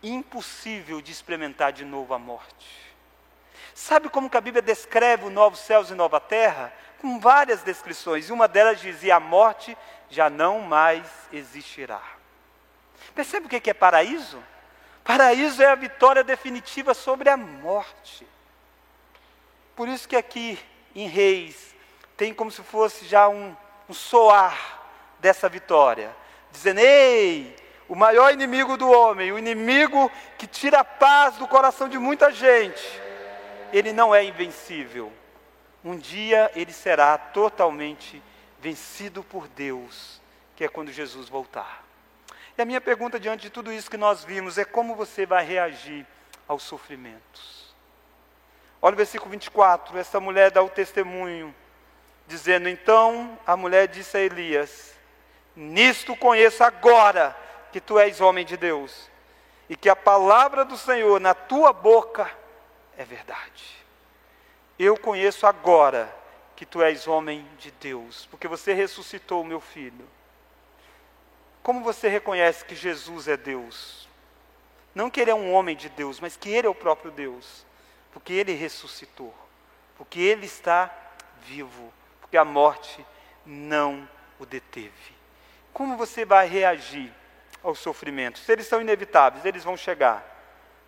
impossível 0.00 1.02
de 1.02 1.10
experimentar 1.10 1.72
de 1.72 1.84
novo 1.84 2.14
a 2.14 2.18
morte. 2.20 2.94
Sabe 3.74 4.08
como 4.08 4.30
que 4.30 4.36
a 4.36 4.40
Bíblia 4.40 4.62
descreve 4.62 5.26
o 5.26 5.30
novo 5.30 5.56
céus 5.56 5.90
e 5.90 5.94
nova 5.94 6.20
terra? 6.20 6.72
Com 7.00 7.18
várias 7.18 7.62
descrições. 7.64 8.28
E 8.28 8.32
uma 8.32 8.46
delas 8.46 8.80
dizia: 8.80 9.16
a 9.16 9.20
morte 9.20 9.76
já 10.08 10.30
não 10.30 10.60
mais 10.60 11.04
existirá. 11.32 12.00
Percebe 13.12 13.46
o 13.46 13.48
que 13.48 13.70
é 13.70 13.74
paraíso? 13.74 14.40
Paraíso 15.10 15.60
é 15.60 15.66
a 15.66 15.74
vitória 15.74 16.22
definitiva 16.22 16.94
sobre 16.94 17.28
a 17.28 17.36
morte. 17.36 18.24
Por 19.74 19.88
isso 19.88 20.08
que 20.08 20.14
aqui 20.14 20.56
em 20.94 21.08
Reis 21.08 21.74
tem 22.16 22.32
como 22.32 22.48
se 22.48 22.62
fosse 22.62 23.04
já 23.06 23.28
um, 23.28 23.56
um 23.88 23.92
soar 23.92 24.80
dessa 25.18 25.48
vitória, 25.48 26.14
dizendo: 26.52 26.78
Ei, 26.78 27.56
o 27.88 27.96
maior 27.96 28.32
inimigo 28.32 28.76
do 28.76 28.88
homem, 28.88 29.32
o 29.32 29.38
inimigo 29.38 30.08
que 30.38 30.46
tira 30.46 30.78
a 30.78 30.84
paz 30.84 31.34
do 31.38 31.48
coração 31.48 31.88
de 31.88 31.98
muita 31.98 32.30
gente, 32.30 33.02
ele 33.72 33.92
não 33.92 34.14
é 34.14 34.22
invencível. 34.22 35.12
Um 35.84 35.98
dia 35.98 36.52
ele 36.54 36.72
será 36.72 37.18
totalmente 37.18 38.22
vencido 38.60 39.24
por 39.24 39.48
Deus, 39.48 40.20
que 40.54 40.62
é 40.62 40.68
quando 40.68 40.92
Jesus 40.92 41.28
voltar. 41.28 41.89
E 42.56 42.62
a 42.62 42.64
minha 42.64 42.80
pergunta 42.80 43.18
diante 43.18 43.42
de 43.42 43.50
tudo 43.50 43.72
isso 43.72 43.90
que 43.90 43.96
nós 43.96 44.24
vimos 44.24 44.58
é 44.58 44.64
como 44.64 44.94
você 44.94 45.24
vai 45.24 45.44
reagir 45.44 46.06
aos 46.46 46.62
sofrimentos. 46.62 47.74
Olha 48.82 48.94
o 48.94 48.96
versículo 48.96 49.30
24, 49.30 49.98
essa 49.98 50.18
mulher 50.18 50.50
dá 50.50 50.62
o 50.62 50.68
testemunho, 50.68 51.54
dizendo: 52.26 52.68
Então 52.68 53.38
a 53.46 53.56
mulher 53.56 53.88
disse 53.88 54.16
a 54.16 54.20
Elias: 54.20 54.94
Nisto 55.54 56.16
conheço 56.16 56.64
agora 56.64 57.36
que 57.72 57.80
tu 57.80 57.98
és 57.98 58.20
homem 58.20 58.44
de 58.44 58.56
Deus, 58.56 59.10
e 59.68 59.76
que 59.76 59.88
a 59.88 59.96
palavra 59.96 60.64
do 60.64 60.76
Senhor 60.76 61.20
na 61.20 61.34
tua 61.34 61.72
boca 61.72 62.30
é 62.96 63.04
verdade. 63.04 63.80
Eu 64.78 64.96
conheço 64.96 65.46
agora 65.46 66.14
que 66.56 66.64
tu 66.64 66.82
és 66.82 67.06
homem 67.06 67.46
de 67.58 67.70
Deus, 67.70 68.26
porque 68.30 68.48
você 68.48 68.72
ressuscitou 68.72 69.42
o 69.42 69.46
meu 69.46 69.60
filho. 69.60 70.08
Como 71.62 71.82
você 71.82 72.08
reconhece 72.08 72.64
que 72.64 72.74
Jesus 72.74 73.28
é 73.28 73.36
Deus? 73.36 74.08
Não 74.94 75.10
que 75.10 75.20
ele 75.20 75.30
é 75.30 75.34
um 75.34 75.52
homem 75.52 75.76
de 75.76 75.88
Deus, 75.88 76.18
mas 76.18 76.36
que 76.36 76.50
ele 76.50 76.66
é 76.66 76.70
o 76.70 76.74
próprio 76.74 77.10
Deus, 77.10 77.64
porque 78.12 78.32
ele 78.32 78.52
ressuscitou, 78.52 79.34
porque 79.96 80.20
ele 80.20 80.46
está 80.46 80.90
vivo, 81.42 81.92
porque 82.20 82.36
a 82.36 82.44
morte 82.44 83.04
não 83.44 84.08
o 84.38 84.46
deteve. 84.46 85.14
Como 85.72 85.96
você 85.96 86.24
vai 86.24 86.48
reagir 86.48 87.12
aos 87.62 87.78
sofrimentos? 87.78 88.42
Se 88.42 88.52
eles 88.52 88.66
são 88.66 88.80
inevitáveis, 88.80 89.44
eles 89.44 89.62
vão 89.62 89.76
chegar. 89.76 90.26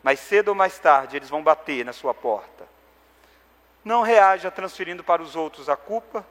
Mais 0.02 0.18
cedo 0.18 0.48
ou 0.48 0.54
mais 0.54 0.78
tarde, 0.78 1.16
eles 1.16 1.28
vão 1.28 1.42
bater 1.42 1.84
na 1.84 1.92
sua 1.92 2.12
porta. 2.12 2.66
Não 3.84 4.02
reaja 4.02 4.50
transferindo 4.50 5.04
para 5.04 5.22
os 5.22 5.36
outros 5.36 5.68
a 5.68 5.76
culpa, 5.76 6.26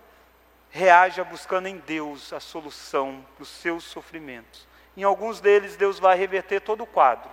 reaja 0.71 1.23
buscando 1.23 1.67
em 1.67 1.77
Deus 1.77 2.31
a 2.31 2.39
solução 2.39 3.25
para 3.35 3.43
os 3.43 3.49
seus 3.49 3.83
sofrimentos. 3.83 4.65
Em 4.95 5.03
alguns 5.03 5.41
deles, 5.41 5.75
Deus 5.75 5.99
vai 5.99 6.17
reverter 6.17 6.61
todo 6.61 6.83
o 6.83 6.87
quadro. 6.87 7.29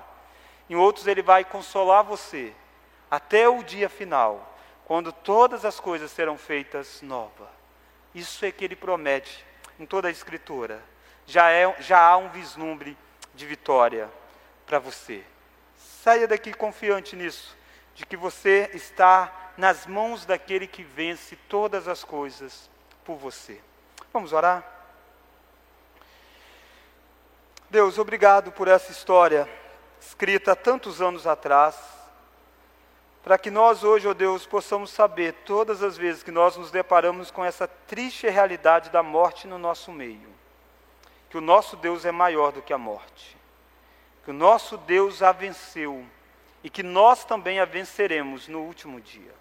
Em 0.68 0.74
outros, 0.74 1.07
Ele 1.07 1.22
vai 1.22 1.45
consolar 1.45 2.05
você 2.05 2.53
até 3.11 3.49
o 3.49 3.62
dia 3.62 3.89
final, 3.89 4.59
quando 4.84 5.12
todas 5.12 5.64
as 5.64 5.78
coisas 5.78 6.11
serão 6.11 6.36
feitas 6.36 7.01
novas. 7.01 7.49
Isso 8.14 8.45
é 8.45 8.51
que 8.51 8.64
Ele 8.64 8.76
promete 8.76 9.47
em 9.78 9.86
toda 9.86 10.09
a 10.09 10.11
Escritura. 10.11 10.82
Já, 11.24 11.51
é, 11.51 11.74
já 11.80 12.01
há 12.01 12.16
um 12.16 12.28
vislumbre 12.28 12.97
de 13.34 13.47
vitória 13.47 14.11
para 14.66 14.78
você. 14.78 15.22
Saia 15.76 16.26
daqui 16.26 16.53
confiante 16.53 17.14
nisso, 17.14 17.57
de 17.95 18.05
que 18.05 18.16
você 18.16 18.70
está 18.74 19.53
nas 19.57 19.86
mãos 19.86 20.24
daquele 20.24 20.66
que 20.66 20.82
vence 20.82 21.36
todas 21.49 21.86
as 21.86 22.03
coisas 22.03 22.68
por 23.09 23.16
você. 23.16 23.59
Vamos 24.12 24.34
orar? 24.34 24.62
Deus, 27.70 27.96
obrigado 27.96 28.52
por 28.52 28.68
essa 28.68 28.92
história 28.92 29.48
escrita 29.98 30.54
tantos 30.54 31.00
anos 31.00 31.26
atrás, 31.26 31.74
para 33.24 33.38
que 33.38 33.50
nós 33.50 33.82
hoje, 33.82 34.06
ó 34.06 34.11
oh 34.11 34.14
Deus, 34.14 34.44
possamos 34.44 34.90
saber 34.90 35.32
todas 35.46 35.82
as 35.82 35.96
vezes 35.96 36.22
que 36.22 36.30
nós 36.30 36.59
nos 36.59 36.70
deparamos 36.70 37.30
com 37.30 37.42
essa 37.42 37.66
triste 37.66 38.28
realidade 38.28 38.90
da 38.90 39.02
morte 39.02 39.46
no 39.46 39.56
nosso 39.56 39.90
meio, 39.90 40.28
que 41.30 41.38
o 41.38 41.40
nosso 41.40 41.76
Deus 41.76 42.04
é 42.04 42.12
maior 42.12 42.52
do 42.52 42.61
que 42.61 42.74
a 42.74 42.78
morte 42.78 43.38
que 44.28 44.32
o 44.32 44.34
nosso 44.34 44.76
Deus 44.76 45.22
a 45.22 45.32
venceu 45.32 46.04
e 46.62 46.68
que 46.68 46.82
nós 46.82 47.24
também 47.24 47.61
a 47.61 47.64
venceremos 47.64 48.46
no 48.46 48.61
último 48.61 49.00
dia. 49.00 49.34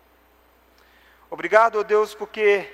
Obrigado, 1.29 1.79
ó 1.79 1.83
Deus, 1.83 2.15
porque 2.15 2.73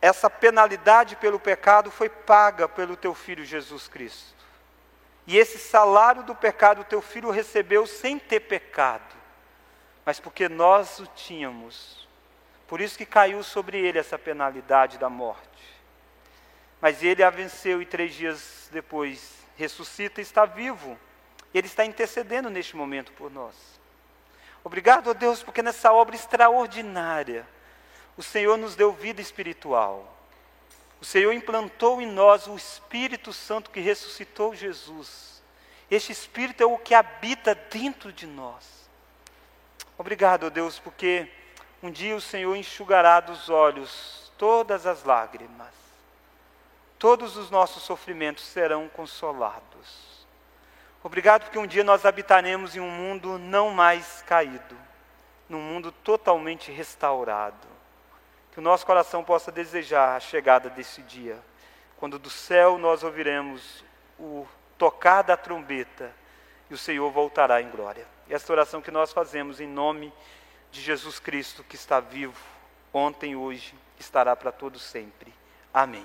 essa 0.00 0.30
penalidade 0.30 1.16
pelo 1.16 1.40
pecado 1.40 1.90
foi 1.90 2.08
paga 2.08 2.68
pelo 2.68 2.96
teu 2.96 3.14
filho 3.14 3.44
Jesus 3.44 3.88
Cristo. 3.88 4.36
E 5.26 5.36
esse 5.36 5.58
salário 5.58 6.22
do 6.22 6.34
pecado 6.34 6.84
teu 6.84 7.02
filho 7.02 7.30
recebeu 7.30 7.86
sem 7.86 8.18
ter 8.18 8.40
pecado, 8.40 9.14
mas 10.04 10.18
porque 10.18 10.48
nós 10.48 10.98
o 11.00 11.06
tínhamos. 11.06 12.08
Por 12.66 12.80
isso 12.80 12.96
que 12.96 13.04
caiu 13.04 13.42
sobre 13.42 13.78
ele 13.78 13.98
essa 13.98 14.18
penalidade 14.18 14.98
da 14.98 15.08
morte. 15.08 15.46
Mas 16.80 17.02
ele 17.02 17.22
a 17.22 17.30
venceu 17.30 17.82
e 17.82 17.86
três 17.86 18.14
dias 18.14 18.68
depois 18.72 19.36
ressuscita 19.56 20.20
e 20.20 20.22
está 20.22 20.44
vivo 20.44 20.98
ele 21.52 21.66
está 21.66 21.84
intercedendo 21.84 22.50
neste 22.50 22.76
momento 22.76 23.12
por 23.12 23.30
nós. 23.30 23.54
Obrigado 24.62 25.10
a 25.10 25.12
Deus, 25.12 25.42
porque 25.42 25.62
nessa 25.62 25.92
obra 25.92 26.14
extraordinária, 26.14 27.46
o 28.18 28.22
Senhor 28.22 28.58
nos 28.58 28.74
deu 28.74 28.92
vida 28.92 29.22
espiritual. 29.22 30.12
O 31.00 31.04
Senhor 31.04 31.32
implantou 31.32 32.02
em 32.02 32.06
nós 32.06 32.48
o 32.48 32.56
Espírito 32.56 33.32
Santo 33.32 33.70
que 33.70 33.78
ressuscitou 33.78 34.56
Jesus. 34.56 35.40
Este 35.88 36.10
Espírito 36.10 36.60
é 36.60 36.66
o 36.66 36.76
que 36.76 36.96
habita 36.96 37.54
dentro 37.54 38.12
de 38.12 38.26
nós. 38.26 38.90
Obrigado, 39.96 40.50
Deus, 40.50 40.80
porque 40.80 41.30
um 41.80 41.92
dia 41.92 42.16
o 42.16 42.20
Senhor 42.20 42.56
enxugará 42.56 43.20
dos 43.20 43.48
olhos 43.48 44.32
todas 44.36 44.84
as 44.84 45.04
lágrimas. 45.04 45.72
Todos 46.98 47.36
os 47.36 47.52
nossos 47.52 47.84
sofrimentos 47.84 48.44
serão 48.44 48.88
consolados. 48.88 50.26
Obrigado 51.04 51.44
porque 51.44 51.58
um 51.60 51.68
dia 51.68 51.84
nós 51.84 52.04
habitaremos 52.04 52.74
em 52.74 52.80
um 52.80 52.90
mundo 52.90 53.38
não 53.38 53.70
mais 53.70 54.22
caído, 54.22 54.76
num 55.48 55.60
mundo 55.60 55.92
totalmente 55.92 56.72
restaurado 56.72 57.77
que 58.58 58.60
o 58.60 58.64
nosso 58.64 58.84
coração 58.84 59.22
possa 59.22 59.52
desejar 59.52 60.16
a 60.16 60.20
chegada 60.20 60.68
desse 60.68 61.00
dia, 61.02 61.38
quando 61.96 62.18
do 62.18 62.28
céu 62.28 62.76
nós 62.76 63.04
ouviremos 63.04 63.84
o 64.18 64.44
tocar 64.76 65.22
da 65.22 65.36
trombeta 65.36 66.12
e 66.68 66.74
o 66.74 66.76
Senhor 66.76 67.08
voltará 67.12 67.62
em 67.62 67.70
glória. 67.70 68.04
Esta 68.28 68.52
oração 68.52 68.82
que 68.82 68.90
nós 68.90 69.12
fazemos 69.12 69.60
em 69.60 69.68
nome 69.68 70.12
de 70.72 70.80
Jesus 70.80 71.20
Cristo, 71.20 71.62
que 71.62 71.76
está 71.76 72.00
vivo 72.00 72.34
ontem, 72.92 73.36
hoje, 73.36 73.76
estará 73.96 74.34
para 74.34 74.50
todos 74.50 74.82
sempre. 74.82 75.32
Amém. 75.72 76.04